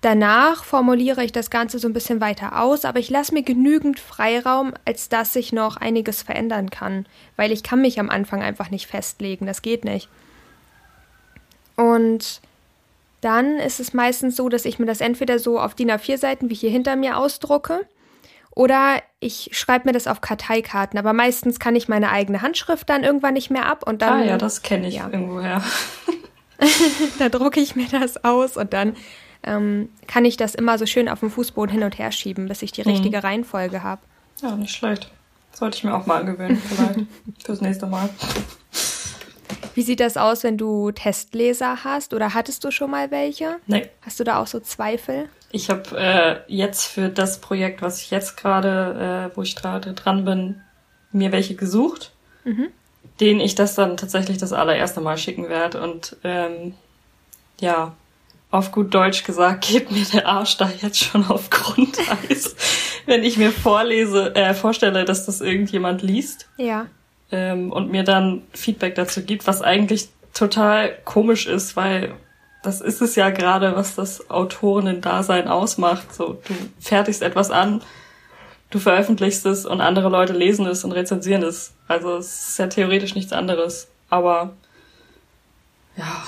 [0.08, 4.00] danach formuliere ich das Ganze so ein bisschen weiter aus, aber ich lasse mir genügend
[4.00, 8.70] Freiraum, als dass ich noch einiges verändern kann, weil ich kann mich am Anfang einfach
[8.70, 10.08] nicht festlegen, das geht nicht.
[11.76, 12.39] Und
[13.20, 16.50] dann ist es meistens so, dass ich mir das entweder so auf DIN A4 Seiten
[16.50, 17.86] wie hier hinter mir ausdrucke
[18.52, 23.04] oder ich schreibe mir das auf Karteikarten, aber meistens kann ich meine eigene Handschrift dann
[23.04, 24.22] irgendwann nicht mehr ab und dann.
[24.22, 25.10] Ah ja, das kenne ich ja.
[25.10, 25.62] irgendwoher.
[27.20, 28.96] da drucke ich mir das aus und dann
[29.43, 32.62] ähm, kann ich das immer so schön auf dem Fußboden hin und her schieben, bis
[32.62, 32.91] ich die mhm.
[32.91, 33.23] richtige mhm.
[33.23, 34.02] Reihenfolge habe.
[34.41, 35.12] Ja, nicht schlecht.
[35.52, 37.08] Sollte ich mir auch mal angewöhnen, vielleicht.
[37.45, 38.10] Fürs nächste Mal.
[39.73, 42.13] Wie sieht das aus, wenn du Testleser hast?
[42.13, 43.58] Oder hattest du schon mal welche?
[43.67, 43.89] Nee.
[44.02, 45.30] Hast du da auch so Zweifel?
[45.52, 49.93] Ich habe äh, jetzt für das Projekt, was ich jetzt gerade, äh, wo ich gerade
[49.93, 50.62] dran bin,
[51.12, 52.12] mir welche gesucht,
[52.43, 52.69] Mhm.
[53.19, 55.82] denen ich das dann tatsächlich das allererste Mal schicken werde.
[55.82, 56.73] Und ähm,
[57.60, 57.95] ja,
[58.49, 62.55] auf gut Deutsch gesagt, geht mir der Arsch da jetzt schon auf Grundeis,
[63.05, 66.86] wenn ich mir vorlese, äh, vorstelle, dass das irgendjemand liest Ja.
[67.31, 72.13] ähm, und mir dann Feedback dazu gibt, was eigentlich total komisch ist, weil
[72.63, 76.13] das ist es ja gerade, was das Autorinnen-Dasein ausmacht.
[76.13, 77.81] So, du fertigst etwas an,
[78.69, 81.73] du veröffentlichst es und andere Leute lesen es und rezensieren es.
[81.88, 83.88] Also es ist ja theoretisch nichts anderes.
[84.10, 84.53] Aber
[85.95, 86.23] ja,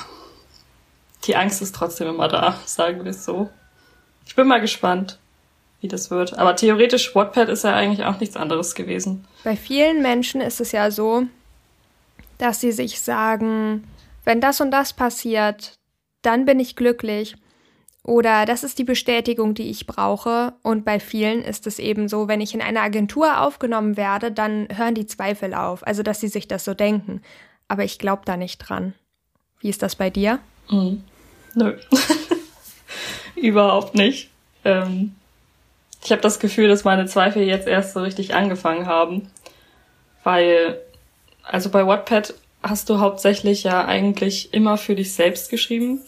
[1.26, 3.50] die Angst ist trotzdem immer da, sagen wir es so.
[4.26, 5.20] Ich bin mal gespannt,
[5.82, 6.38] wie das wird.
[6.38, 9.26] Aber theoretisch, Wattpad ist ja eigentlich auch nichts anderes gewesen.
[9.44, 11.24] Bei vielen Menschen ist es ja so,
[12.38, 13.88] dass sie sich sagen,
[14.24, 15.74] wenn das und das passiert,
[16.22, 17.36] dann bin ich glücklich.
[18.04, 20.54] Oder das ist die Bestätigung, die ich brauche.
[20.64, 24.68] Und bei vielen ist es eben so, wenn ich in eine Agentur aufgenommen werde, dann
[24.74, 25.86] hören die Zweifel auf.
[25.86, 27.22] Also, dass sie sich das so denken.
[27.68, 28.94] Aber ich glaube da nicht dran.
[29.60, 30.40] Wie ist das bei dir?
[30.70, 31.04] Mhm.
[31.56, 31.78] Nö.
[33.36, 34.30] Überhaupt nicht.
[34.64, 35.16] Ähm,
[36.04, 39.30] ich habe das Gefühl, dass meine Zweifel jetzt erst so richtig angefangen haben.
[40.24, 40.80] Weil,
[41.44, 46.02] also bei Wattpad hast du hauptsächlich ja eigentlich immer für dich selbst geschrieben.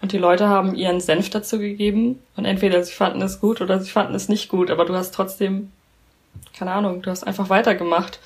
[0.00, 2.22] Und die Leute haben ihren Senf dazu gegeben.
[2.36, 4.70] Und entweder sie fanden es gut oder sie fanden es nicht gut.
[4.70, 5.72] Aber du hast trotzdem,
[6.56, 8.20] keine Ahnung, du hast einfach weitergemacht.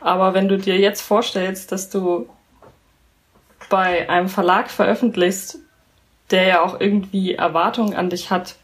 [0.00, 2.28] Aber wenn du dir jetzt vorstellst, dass du
[3.68, 5.58] bei einem Verlag veröffentlichst,
[6.30, 8.56] der ja auch irgendwie Erwartungen an dich hat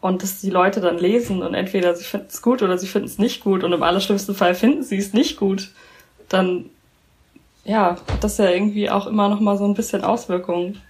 [0.00, 3.08] und dass die Leute dann lesen und entweder sie finden es gut oder sie finden
[3.08, 5.70] es nicht gut und im allerschlimmsten Fall finden sie es nicht gut,
[6.28, 6.66] dann
[7.64, 10.80] ja, hat das ja irgendwie auch immer noch mal so ein bisschen Auswirkungen.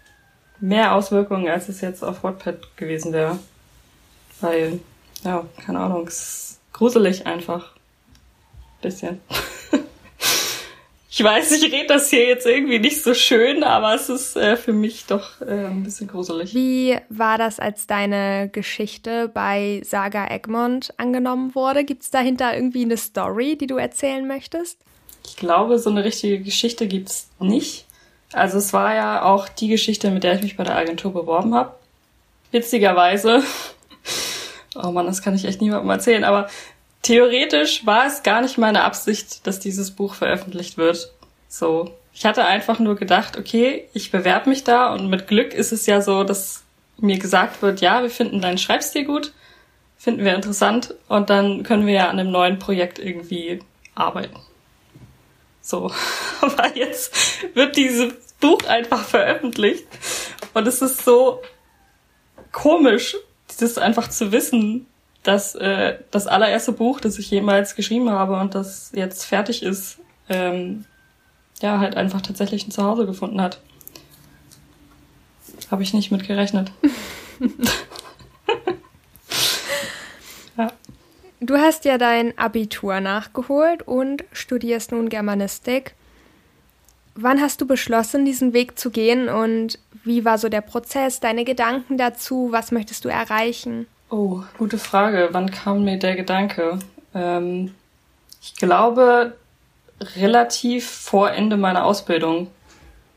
[0.61, 3.38] Mehr Auswirkungen, als es jetzt auf Wattpad gewesen wäre.
[4.40, 4.81] Weil,
[5.23, 7.73] ja, keine Ahnung, es ist gruselig einfach.
[8.83, 9.21] Bisschen.
[11.16, 14.57] Ich weiß, ich rede das hier jetzt irgendwie nicht so schön, aber es ist äh,
[14.57, 16.53] für mich doch äh, ein bisschen gruselig.
[16.57, 21.85] Wie war das, als deine Geschichte bei Saga Egmont angenommen wurde?
[21.85, 24.81] Gibt es dahinter irgendwie eine Story, die du erzählen möchtest?
[25.24, 27.87] Ich glaube, so eine richtige Geschichte gibt's nicht.
[28.33, 31.55] Also es war ja auch die Geschichte, mit der ich mich bei der Agentur beworben
[31.55, 31.77] habe.
[32.50, 33.44] Witzigerweise.
[34.77, 36.48] Oh man, das kann ich echt niemandem erzählen, aber
[37.05, 41.12] theoretisch war es gar nicht meine Absicht, dass dieses Buch veröffentlicht wird.
[41.49, 41.95] So.
[42.12, 45.87] Ich hatte einfach nur gedacht, okay, ich bewerbe mich da und mit Glück ist es
[45.87, 46.64] ja so, dass
[46.97, 49.33] mir gesagt wird, ja, wir finden deinen Schreibstil gut,
[49.99, 53.61] finden wir interessant und dann können wir ja an einem neuen Projekt irgendwie
[53.95, 54.38] arbeiten.
[55.61, 55.90] So.
[56.40, 57.14] Aber jetzt
[57.55, 59.85] wird dieses Buch einfach veröffentlicht
[60.55, 61.43] und es ist so
[62.53, 63.17] komisch,
[63.59, 64.87] das einfach zu wissen,
[65.24, 69.98] dass äh, das allererste Buch, das ich jemals geschrieben habe und das jetzt fertig ist,
[70.28, 70.84] ähm,
[71.60, 73.58] ja, halt einfach tatsächlich ein Zuhause gefunden hat.
[75.70, 76.70] Habe ich nicht mit gerechnet.
[80.58, 80.70] ja.
[81.40, 85.94] Du hast ja dein Abitur nachgeholt und studierst nun Germanistik.
[87.14, 91.44] Wann hast du beschlossen, diesen Weg zu gehen und wie war so der Prozess, deine
[91.44, 93.87] Gedanken dazu, was möchtest du erreichen?
[94.16, 95.31] Oh, gute Frage.
[95.33, 96.79] Wann kam mir der Gedanke?
[97.16, 97.74] Ähm,
[98.40, 99.35] ich glaube,
[100.14, 102.46] relativ vor Ende meiner Ausbildung.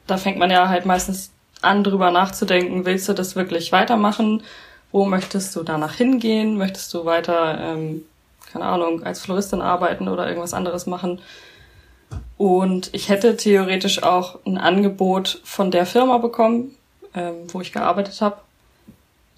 [0.07, 1.29] Da fängt man ja halt meistens
[1.61, 4.41] an, drüber nachzudenken, willst du das wirklich weitermachen?
[4.91, 6.57] Wo möchtest du danach hingehen?
[6.57, 8.03] Möchtest du weiter, ähm,
[8.51, 11.21] keine Ahnung, als Floristin arbeiten oder irgendwas anderes machen?
[12.37, 16.75] Und ich hätte theoretisch auch ein Angebot von der Firma bekommen,
[17.13, 18.37] ähm, wo ich gearbeitet habe.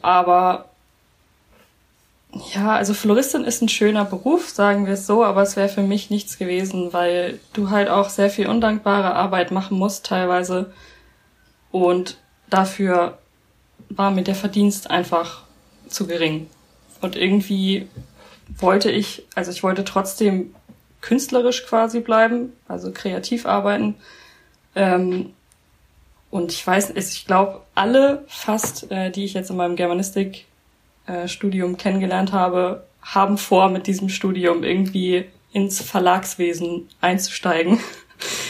[0.02, 0.69] Aber
[2.32, 5.82] ja, also Floristin ist ein schöner Beruf, sagen wir es so, aber es wäre für
[5.82, 10.72] mich nichts gewesen, weil du halt auch sehr viel undankbare Arbeit machen musst teilweise.
[11.72, 12.18] Und
[12.50, 13.18] dafür
[13.90, 15.44] war mir der Verdienst einfach
[15.88, 16.48] zu gering.
[17.02, 17.88] Und irgendwie
[18.58, 20.54] wollte ich, also ich wollte trotzdem
[21.02, 23.96] künstlerisch quasi bleiben, also kreativ arbeiten.
[24.76, 25.34] Ähm,
[26.30, 30.46] und ich weiß, ich glaube, alle fast, äh, die ich jetzt in meinem Germanistik
[31.28, 37.80] Studium kennengelernt habe, haben vor, mit diesem Studium irgendwie ins Verlagswesen einzusteigen.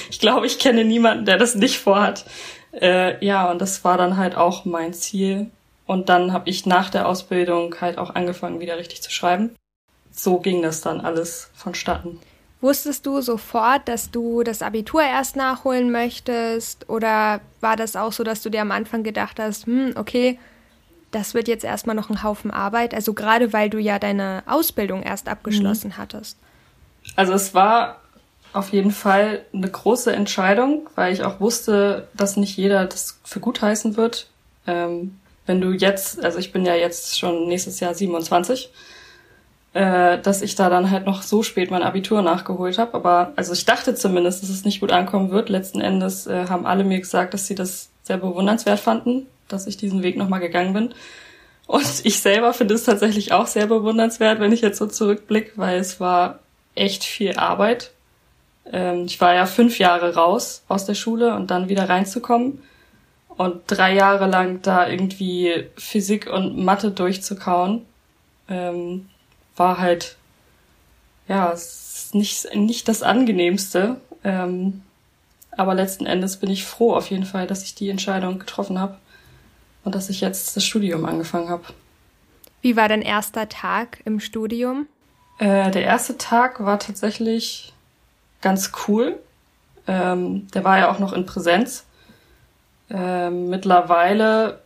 [0.09, 2.25] Ich glaube, ich kenne niemanden, der das nicht vorhat.
[2.71, 5.51] Äh, ja, und das war dann halt auch mein Ziel.
[5.85, 9.55] Und dann habe ich nach der Ausbildung halt auch angefangen, wieder richtig zu schreiben.
[10.11, 12.19] So ging das dann alles vonstatten.
[12.61, 16.89] Wusstest du sofort, dass du das Abitur erst nachholen möchtest?
[16.89, 20.37] Oder war das auch so, dass du dir am Anfang gedacht hast, hm, okay,
[21.11, 25.03] das wird jetzt erstmal noch ein Haufen Arbeit, also gerade weil du ja deine Ausbildung
[25.03, 25.97] erst abgeschlossen mhm.
[25.97, 26.37] hattest.
[27.15, 27.99] Also es war
[28.53, 33.39] auf jeden Fall eine große Entscheidung, weil ich auch wusste, dass nicht jeder das für
[33.39, 34.27] gut heißen wird.
[34.65, 38.71] Ähm, wenn du jetzt, also ich bin ja jetzt schon nächstes Jahr 27,
[39.73, 42.93] äh, dass ich da dann halt noch so spät mein Abitur nachgeholt habe.
[42.95, 45.49] Aber also ich dachte zumindest, dass es nicht gut ankommen wird.
[45.49, 49.77] Letzten Endes äh, haben alle mir gesagt, dass sie das sehr bewundernswert fanden, dass ich
[49.77, 50.93] diesen Weg nochmal gegangen bin.
[51.67, 55.79] Und ich selber finde es tatsächlich auch sehr bewundernswert, wenn ich jetzt so zurückblicke, weil
[55.79, 56.39] es war
[56.73, 57.91] echt viel Arbeit.
[58.71, 62.63] Ähm, ich war ja fünf Jahre raus aus der Schule und dann wieder reinzukommen
[63.39, 67.85] und drei Jahre lang da irgendwie Physik und Mathe durchzukauen,
[68.49, 69.07] ähm,
[69.55, 70.17] war halt
[71.27, 71.55] ja
[72.13, 74.01] nicht nicht das angenehmste.
[74.23, 74.81] Ähm,
[75.51, 78.97] aber letzten Endes bin ich froh auf jeden Fall, dass ich die Entscheidung getroffen habe
[79.83, 81.63] und dass ich jetzt das Studium angefangen habe.
[82.61, 84.87] Wie war dein erster Tag im Studium?
[85.37, 87.73] Äh, der erste Tag war tatsächlich
[88.41, 89.17] ganz cool.
[89.87, 91.85] Ähm, der war ja auch noch in Präsenz.
[92.89, 94.61] Ähm, mittlerweile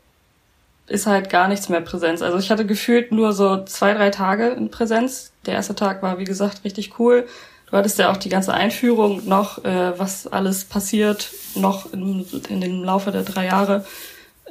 [0.88, 2.22] ist halt gar nichts mehr Präsenz.
[2.22, 5.32] Also ich hatte gefühlt nur so zwei, drei Tage in Präsenz.
[5.46, 7.28] Der erste Tag war, wie gesagt, richtig cool.
[7.70, 12.62] Du hattest ja auch die ganze Einführung noch, äh, was alles passiert, noch in, in
[12.62, 13.86] dem Laufe der drei Jahre.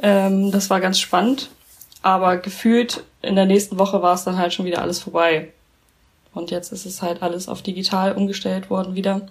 [0.01, 1.51] Ähm, das war ganz spannend.
[2.03, 5.53] Aber gefühlt in der nächsten Woche war es dann halt schon wieder alles vorbei.
[6.35, 9.27] Und jetzt ist es halt alles auf digital umgestellt worden wieder.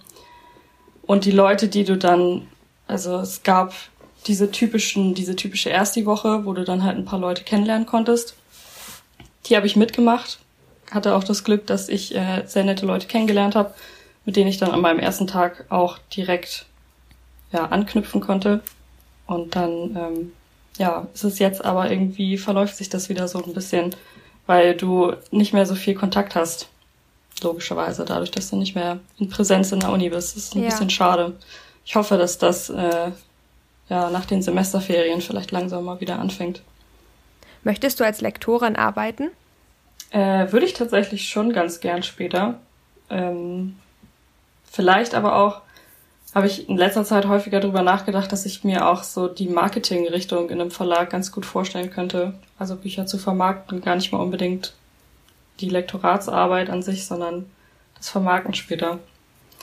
[1.02, 2.48] Und die Leute, die du dann,
[2.88, 3.74] also es gab
[4.28, 8.36] diese typischen, diese typische Ersti-Woche, wo du dann halt ein paar Leute kennenlernen konntest.
[9.48, 10.40] Die habe ich mitgemacht.
[10.92, 13.74] Hatte auch das Glück, dass ich äh, sehr nette Leute kennengelernt habe,
[14.26, 16.66] mit denen ich dann an meinem ersten Tag auch direkt
[17.52, 18.62] ja, anknüpfen konnte.
[19.26, 20.34] Und dann, ähm,
[20.78, 23.96] ja, ist es jetzt aber irgendwie, verläuft sich das wieder so ein bisschen,
[24.46, 26.70] weil du nicht mehr so viel Kontakt hast.
[27.42, 30.36] Logischerweise, dadurch, dass du nicht mehr in Präsenz in der Uni bist.
[30.36, 30.70] Das ist ein ja.
[30.70, 31.36] bisschen schade.
[31.86, 33.12] Ich hoffe, dass das äh,
[33.90, 36.62] ja, nach den Semesterferien vielleicht langsam mal wieder anfängt.
[37.64, 39.32] Möchtest du als Lektorin arbeiten?
[40.12, 42.60] Äh, würde ich tatsächlich schon ganz gern später.
[43.10, 43.76] Ähm,
[44.70, 45.62] vielleicht aber auch
[46.34, 50.50] habe ich in letzter Zeit häufiger darüber nachgedacht, dass ich mir auch so die Marketing-Richtung
[50.50, 52.34] in einem Verlag ganz gut vorstellen könnte.
[52.58, 54.74] Also Bücher zu vermarkten, gar nicht mal unbedingt
[55.60, 57.50] die Lektoratsarbeit an sich, sondern
[57.98, 59.00] das Vermarkten später.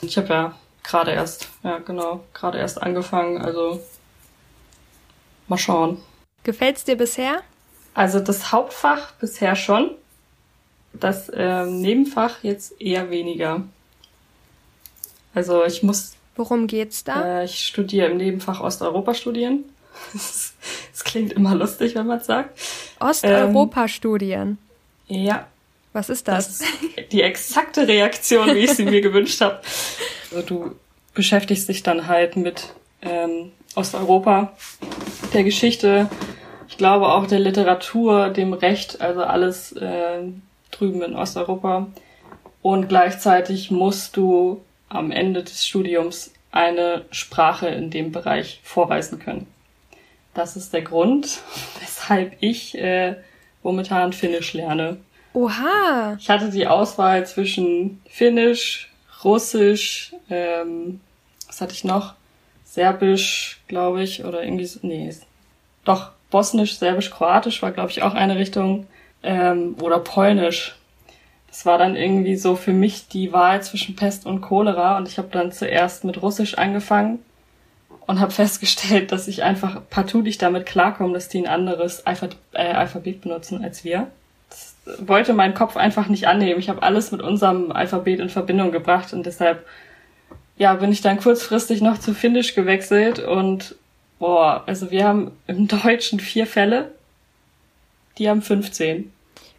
[0.01, 3.81] Ich habe ja gerade erst, ja genau, gerade erst angefangen, also
[5.49, 5.97] Mal schauen.
[6.43, 7.41] Gefällt's dir bisher?
[7.95, 9.89] Also das Hauptfach bisher schon.
[10.93, 13.63] Das ähm, Nebenfach jetzt eher weniger.
[15.33, 16.13] Also ich muss.
[16.39, 17.41] Worum geht's da?
[17.41, 19.65] Äh, ich studiere im Nebenfach Osteuropa studieren.
[20.13, 22.57] Es klingt immer lustig, wenn man es sagt.
[22.99, 24.57] Osteuropa-Studien.
[25.09, 25.47] Ähm, ja.
[25.91, 26.59] Was ist das?
[26.59, 29.59] das ist die exakte Reaktion, wie ich sie mir gewünscht habe.
[30.31, 30.75] Also du
[31.13, 34.53] beschäftigst dich dann halt mit ähm, Osteuropa,
[35.33, 36.09] der Geschichte,
[36.69, 40.19] ich glaube auch der Literatur, dem Recht, also alles äh,
[40.71, 41.87] drüben in Osteuropa.
[42.61, 49.47] Und gleichzeitig musst du am Ende des Studiums eine Sprache in dem Bereich vorweisen können.
[50.33, 51.39] Das ist der Grund,
[51.79, 53.15] weshalb ich äh,
[53.63, 54.97] momentan Finnisch lerne.
[55.33, 56.17] Oha!
[56.19, 58.89] Ich hatte die Auswahl zwischen Finnisch,
[59.23, 61.01] Russisch, ähm,
[61.47, 62.15] was hatte ich noch?
[62.63, 65.13] Serbisch, glaube ich, oder irgendwie so, nee,
[65.85, 68.87] doch, Bosnisch, Serbisch, Kroatisch war, glaube ich, auch eine Richtung,
[69.23, 70.75] ähm, oder Polnisch.
[71.49, 75.17] Das war dann irgendwie so für mich die Wahl zwischen Pest und Cholera und ich
[75.17, 77.19] habe dann zuerst mit Russisch angefangen
[78.05, 82.61] und habe festgestellt, dass ich einfach partout nicht damit klarkomme, dass die ein anderes äh,
[82.61, 84.07] Alphabet benutzen als wir.
[84.49, 84.75] Das
[85.07, 86.59] wollte mein Kopf einfach nicht annehmen.
[86.59, 89.65] Ich habe alles mit unserem Alphabet in Verbindung gebracht und deshalb
[90.57, 93.75] ja, bin ich dann kurzfristig noch zu Finnisch gewechselt und
[94.19, 96.91] boah, also wir haben im Deutschen vier Fälle,
[98.17, 99.11] die haben 15.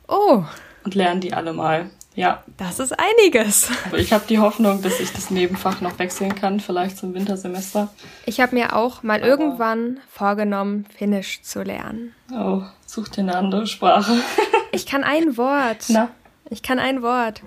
[0.06, 0.44] Oh.
[0.84, 1.90] Und lernen die alle mal.
[2.14, 2.42] Ja.
[2.56, 3.70] Das ist einiges.
[3.86, 7.88] Aber ich habe die Hoffnung, dass ich das Nebenfach noch wechseln kann, vielleicht zum Wintersemester.
[8.26, 12.14] Ich habe mir auch mal Aber irgendwann vorgenommen, Finnisch zu lernen.
[12.32, 14.12] Oh, such dir eine andere Sprache.
[14.72, 15.84] ich kann ein Wort.
[15.88, 16.10] Na?
[16.50, 17.42] Ich kann ein Wort.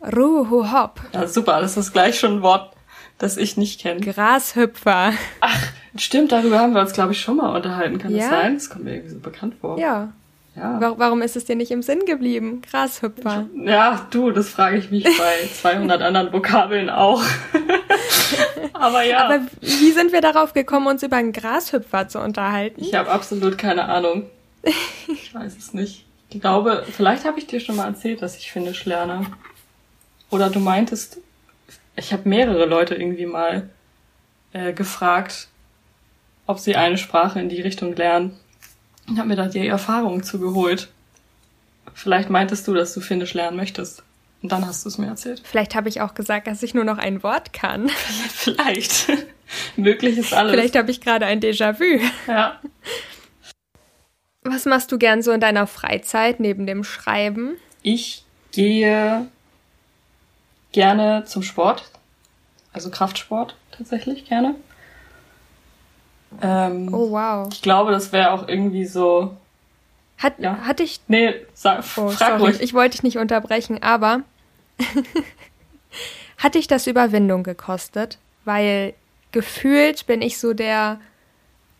[0.00, 1.00] Ruhuhop.
[1.12, 2.72] Ja, super, das ist gleich schon ein Wort,
[3.18, 4.00] das ich nicht kenne.
[4.00, 5.12] Grashüpfer.
[5.40, 5.62] Ach,
[5.96, 7.98] stimmt, darüber haben wir uns, glaube ich, schon mal unterhalten.
[7.98, 8.18] Kann ja?
[8.18, 8.54] das sein?
[8.54, 9.78] Das kommt mir irgendwie so bekannt vor.
[9.78, 10.12] Ja.
[10.56, 10.80] Ja.
[10.96, 12.62] Warum ist es dir nicht im Sinn geblieben?
[12.62, 13.46] Grashüpfer.
[13.54, 17.22] Ja, du, das frage ich mich bei 200 anderen Vokabeln auch.
[18.72, 19.26] Aber ja.
[19.26, 22.82] Aber wie sind wir darauf gekommen, uns über einen Grashüpfer zu unterhalten?
[22.82, 24.24] Ich habe absolut keine Ahnung.
[25.08, 26.06] Ich weiß es nicht.
[26.30, 29.26] Ich glaube, vielleicht habe ich dir schon mal erzählt, dass ich Finnisch lerne.
[30.30, 31.18] Oder du meintest,
[31.94, 33.70] ich habe mehrere Leute irgendwie mal
[34.52, 35.48] äh, gefragt,
[36.46, 38.38] ob sie eine Sprache in die Richtung lernen.
[39.08, 40.88] Und habe mir da die Erfahrungen zugeholt.
[41.94, 44.02] Vielleicht meintest du, dass du Finnisch lernen möchtest.
[44.42, 45.42] Und dann hast du es mir erzählt.
[45.44, 47.88] Vielleicht habe ich auch gesagt, dass ich nur noch ein Wort kann.
[48.34, 49.08] Vielleicht.
[49.76, 50.52] Möglich ist alles.
[50.52, 52.00] Vielleicht habe ich gerade ein Déjà-vu.
[52.26, 52.60] Ja.
[54.42, 57.56] Was machst du gern so in deiner Freizeit neben dem Schreiben?
[57.82, 59.26] Ich gehe
[60.72, 61.90] gerne zum Sport.
[62.72, 64.54] Also Kraftsport tatsächlich gerne.
[66.42, 67.48] Ähm, oh wow.
[67.52, 69.36] Ich glaube, das wäre auch irgendwie so.
[70.18, 70.58] Hat, ja.
[70.58, 71.00] Hatte ich.
[71.08, 72.40] Nee, sag, oh, frag sorry.
[72.40, 72.60] ruhig.
[72.60, 74.22] Ich wollte dich nicht unterbrechen, aber
[76.38, 78.18] hat dich das Überwindung gekostet?
[78.44, 78.94] Weil
[79.32, 81.00] gefühlt bin ich so der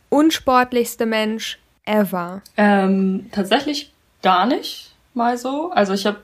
[0.09, 2.43] unsportlichste Mensch ever.
[2.57, 3.93] Ähm, tatsächlich
[4.23, 5.71] gar nicht mal so.
[5.71, 6.19] Also ich habe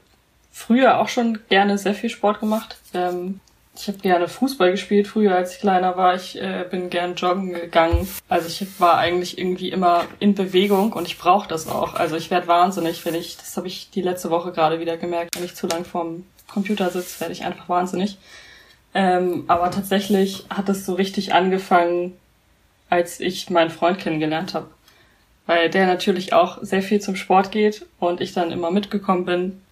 [0.51, 2.77] früher auch schon gerne sehr viel Sport gemacht.
[2.93, 3.41] Ähm,
[3.75, 6.15] ich habe gerne Fußball gespielt früher, als ich kleiner war.
[6.15, 8.07] Ich äh, bin gern joggen gegangen.
[8.29, 11.95] Also ich war eigentlich irgendwie immer in Bewegung und ich brauche das auch.
[11.95, 15.35] Also ich werde wahnsinnig, wenn ich, das habe ich die letzte Woche gerade wieder gemerkt,
[15.37, 18.19] wenn ich zu lang vorm Computer sitze, werde ich einfach wahnsinnig.
[18.95, 22.17] Ähm, aber tatsächlich hat es so richtig angefangen,
[22.91, 24.69] als ich meinen Freund kennengelernt habe.
[25.47, 29.63] Weil der natürlich auch sehr viel zum Sport geht und ich dann immer mitgekommen bin.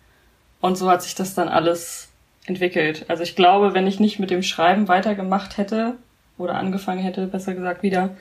[0.63, 2.10] Und so hat sich das dann alles
[2.51, 3.07] entwickelt.
[3.09, 5.95] Also ich glaube, wenn ich nicht mit dem Schreiben weitergemacht hätte
[6.37, 8.17] oder angefangen hätte, besser gesagt wieder,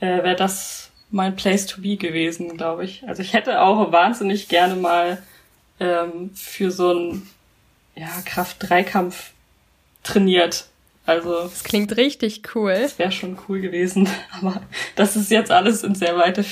[0.00, 3.06] äh, wäre das mein Place to be gewesen, glaube ich.
[3.06, 5.22] Also ich hätte auch wahnsinnig gerne mal
[5.80, 7.28] ähm, für so einen
[7.94, 9.32] ja, Kraft-Dreikampf
[10.02, 10.66] trainiert.
[11.06, 11.42] Also.
[11.42, 12.74] Das klingt richtig cool.
[12.80, 14.08] Das wäre schon cool gewesen.
[14.40, 14.62] Aber
[14.96, 16.44] das ist jetzt alles in sehr weite,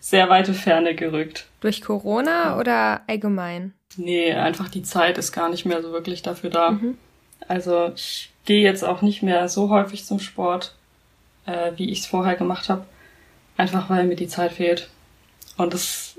[0.00, 1.46] sehr weite Ferne gerückt.
[1.60, 2.58] Durch Corona ja.
[2.58, 3.74] oder allgemein?
[3.96, 6.72] Nee, einfach die Zeit ist gar nicht mehr so wirklich dafür da.
[6.72, 6.98] Mhm.
[7.46, 10.74] Also ich gehe jetzt auch nicht mehr so häufig zum Sport,
[11.46, 12.86] äh, wie ich es vorher gemacht habe.
[13.56, 14.88] Einfach weil mir die Zeit fehlt.
[15.56, 16.18] Und es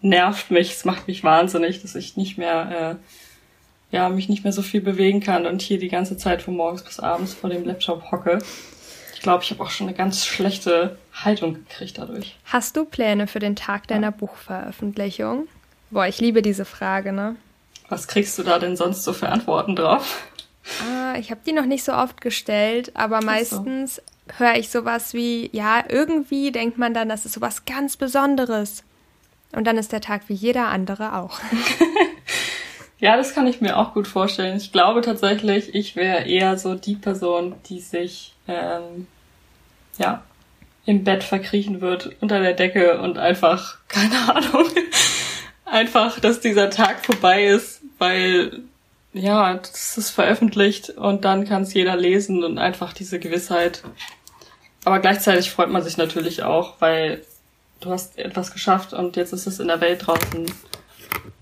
[0.00, 2.98] nervt mich, es macht mich wahnsinnig, dass ich nicht mehr,
[3.92, 6.56] äh, ja, mich nicht mehr so viel bewegen kann und hier die ganze Zeit von
[6.56, 8.38] morgens bis abends vor dem Laptop hocke.
[9.14, 12.36] Ich glaube, ich habe auch schon eine ganz schlechte Haltung gekriegt dadurch.
[12.44, 14.10] Hast du Pläne für den Tag deiner ja.
[14.10, 15.48] Buchveröffentlichung?
[15.90, 17.36] Boah, ich liebe diese Frage, ne?
[17.88, 20.24] Was kriegst du da denn sonst so für Antworten drauf?
[20.82, 24.02] Ah, ich habe die noch nicht so oft gestellt, aber meistens so.
[24.38, 28.82] höre ich sowas wie, ja, irgendwie denkt man dann, das ist sowas ganz Besonderes.
[29.52, 31.38] Und dann ist der Tag wie jeder andere auch.
[32.98, 34.56] ja, das kann ich mir auch gut vorstellen.
[34.56, 39.06] Ich glaube tatsächlich, ich wäre eher so die Person, die sich ähm,
[39.98, 40.24] ja
[40.84, 44.66] im Bett verkriechen wird unter der Decke und einfach keine Ahnung
[45.66, 48.62] einfach, dass dieser Tag vorbei ist, weil
[49.12, 53.82] ja, das ist veröffentlicht und dann kann es jeder lesen und einfach diese Gewissheit.
[54.84, 57.22] Aber gleichzeitig freut man sich natürlich auch, weil
[57.80, 60.46] du hast etwas geschafft und jetzt ist es in der Welt draußen.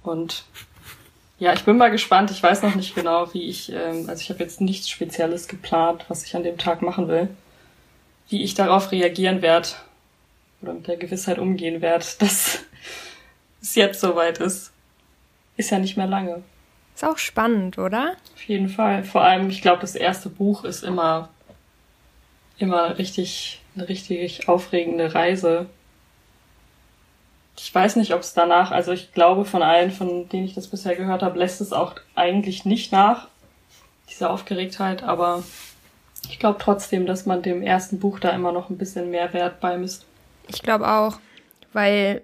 [0.02, 0.44] Und
[1.38, 2.30] ja, ich bin mal gespannt.
[2.30, 6.04] Ich weiß noch nicht genau, wie ich, ähm, also ich habe jetzt nichts Spezielles geplant,
[6.08, 7.28] was ich an dem Tag machen will,
[8.28, 9.68] wie ich darauf reagieren werde
[10.62, 12.60] oder mit der Gewissheit umgehen werde, dass
[13.64, 14.72] es jetzt soweit ist.
[15.56, 16.42] Ist ja nicht mehr lange.
[16.94, 18.14] Ist auch spannend, oder?
[18.34, 19.02] Auf jeden Fall.
[19.02, 21.30] Vor allem, ich glaube, das erste Buch ist immer,
[22.58, 25.66] immer richtig, eine richtig aufregende Reise.
[27.56, 30.68] Ich weiß nicht, ob es danach, also ich glaube, von allen, von denen ich das
[30.68, 33.28] bisher gehört habe, lässt es auch eigentlich nicht nach,
[34.10, 35.42] diese Aufgeregtheit, aber
[36.28, 39.60] ich glaube trotzdem, dass man dem ersten Buch da immer noch ein bisschen mehr Wert
[39.60, 40.04] beimisst.
[40.48, 41.18] Ich glaube auch,
[41.72, 42.22] weil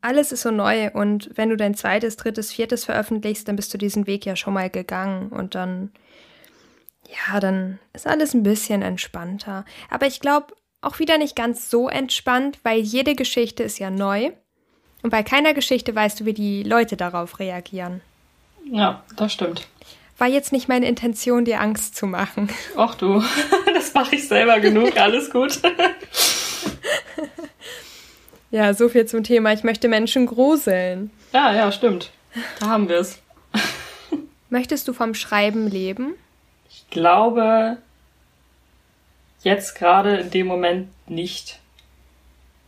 [0.00, 3.78] alles ist so neu und wenn du dein zweites, drittes, viertes veröffentlichst, dann bist du
[3.78, 5.90] diesen Weg ja schon mal gegangen und dann,
[7.08, 9.64] ja, dann ist alles ein bisschen entspannter.
[9.90, 14.30] Aber ich glaube auch wieder nicht ganz so entspannt, weil jede Geschichte ist ja neu
[15.02, 18.00] und bei keiner Geschichte weißt du, wie die Leute darauf reagieren.
[18.70, 19.66] Ja, das stimmt.
[20.18, 22.48] War jetzt nicht meine Intention, dir Angst zu machen.
[22.76, 23.22] Ach du,
[23.74, 25.60] das mache ich selber genug, alles gut.
[28.50, 29.52] Ja, so viel zum Thema.
[29.52, 31.10] Ich möchte Menschen gruseln.
[31.32, 32.10] Ja, ja, stimmt.
[32.60, 33.20] Da haben wir es.
[34.50, 36.14] Möchtest du vom Schreiben leben?
[36.70, 37.76] Ich glaube,
[39.42, 41.58] jetzt gerade in dem Moment nicht.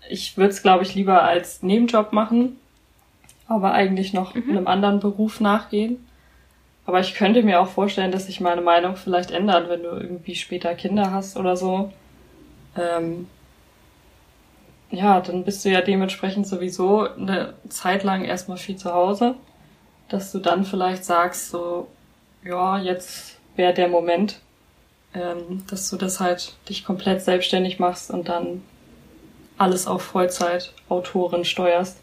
[0.09, 2.59] Ich würde es, glaube ich, lieber als Nebenjob machen,
[3.47, 4.51] aber eigentlich noch mhm.
[4.51, 6.07] einem anderen Beruf nachgehen.
[6.85, 10.35] Aber ich könnte mir auch vorstellen, dass sich meine Meinung vielleicht ändert, wenn du irgendwie
[10.35, 11.93] später Kinder hast oder so.
[12.76, 13.28] Ähm,
[14.91, 19.36] ja, dann bist du ja dementsprechend sowieso eine Zeit lang erstmal viel zu Hause,
[20.09, 21.88] dass du dann vielleicht sagst, so,
[22.45, 24.41] ja, jetzt wäre der Moment,
[25.14, 28.62] ähm, dass du das halt dich komplett selbstständig machst und dann
[29.59, 31.99] alles auf Vollzeit Autorin steuerst.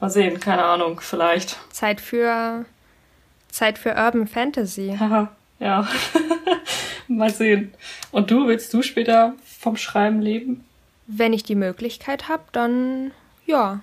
[0.00, 1.58] Mal sehen, keine Ahnung, vielleicht.
[1.70, 2.64] Zeit für
[3.50, 4.96] Zeit für Urban Fantasy.
[4.98, 5.28] Haha,
[5.58, 5.86] ja.
[7.08, 7.74] Mal sehen.
[8.10, 10.64] Und du, willst du später vom Schreiben leben?
[11.06, 13.12] Wenn ich die Möglichkeit habe, dann
[13.46, 13.80] ja.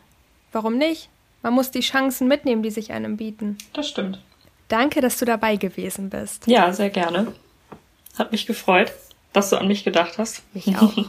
[0.52, 1.10] Warum nicht?
[1.44, 3.58] Man muss die Chancen mitnehmen, die sich einem bieten.
[3.74, 4.22] Das stimmt.
[4.68, 6.48] Danke, dass du dabei gewesen bist.
[6.48, 7.28] Ja, sehr gerne.
[8.18, 8.92] Hat mich gefreut,
[9.34, 10.44] dass du an mich gedacht hast.
[10.54, 10.94] Mich auch.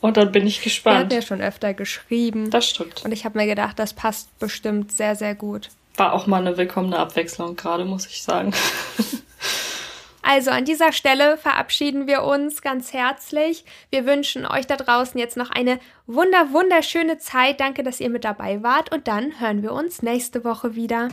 [0.00, 0.98] Und dann bin ich gespannt.
[0.98, 2.50] hatten ja schon öfter geschrieben.
[2.50, 3.04] Das stimmt.
[3.04, 5.68] Und ich habe mir gedacht, das passt bestimmt sehr, sehr gut.
[5.96, 8.52] War auch mal eine willkommene Abwechslung gerade, muss ich sagen.
[10.32, 13.64] Also an dieser Stelle verabschieden wir uns ganz herzlich.
[13.90, 17.58] Wir wünschen euch da draußen jetzt noch eine wunder, wunderschöne Zeit.
[17.58, 18.94] Danke, dass ihr mit dabei wart.
[18.94, 21.08] Und dann hören wir uns nächste Woche wieder.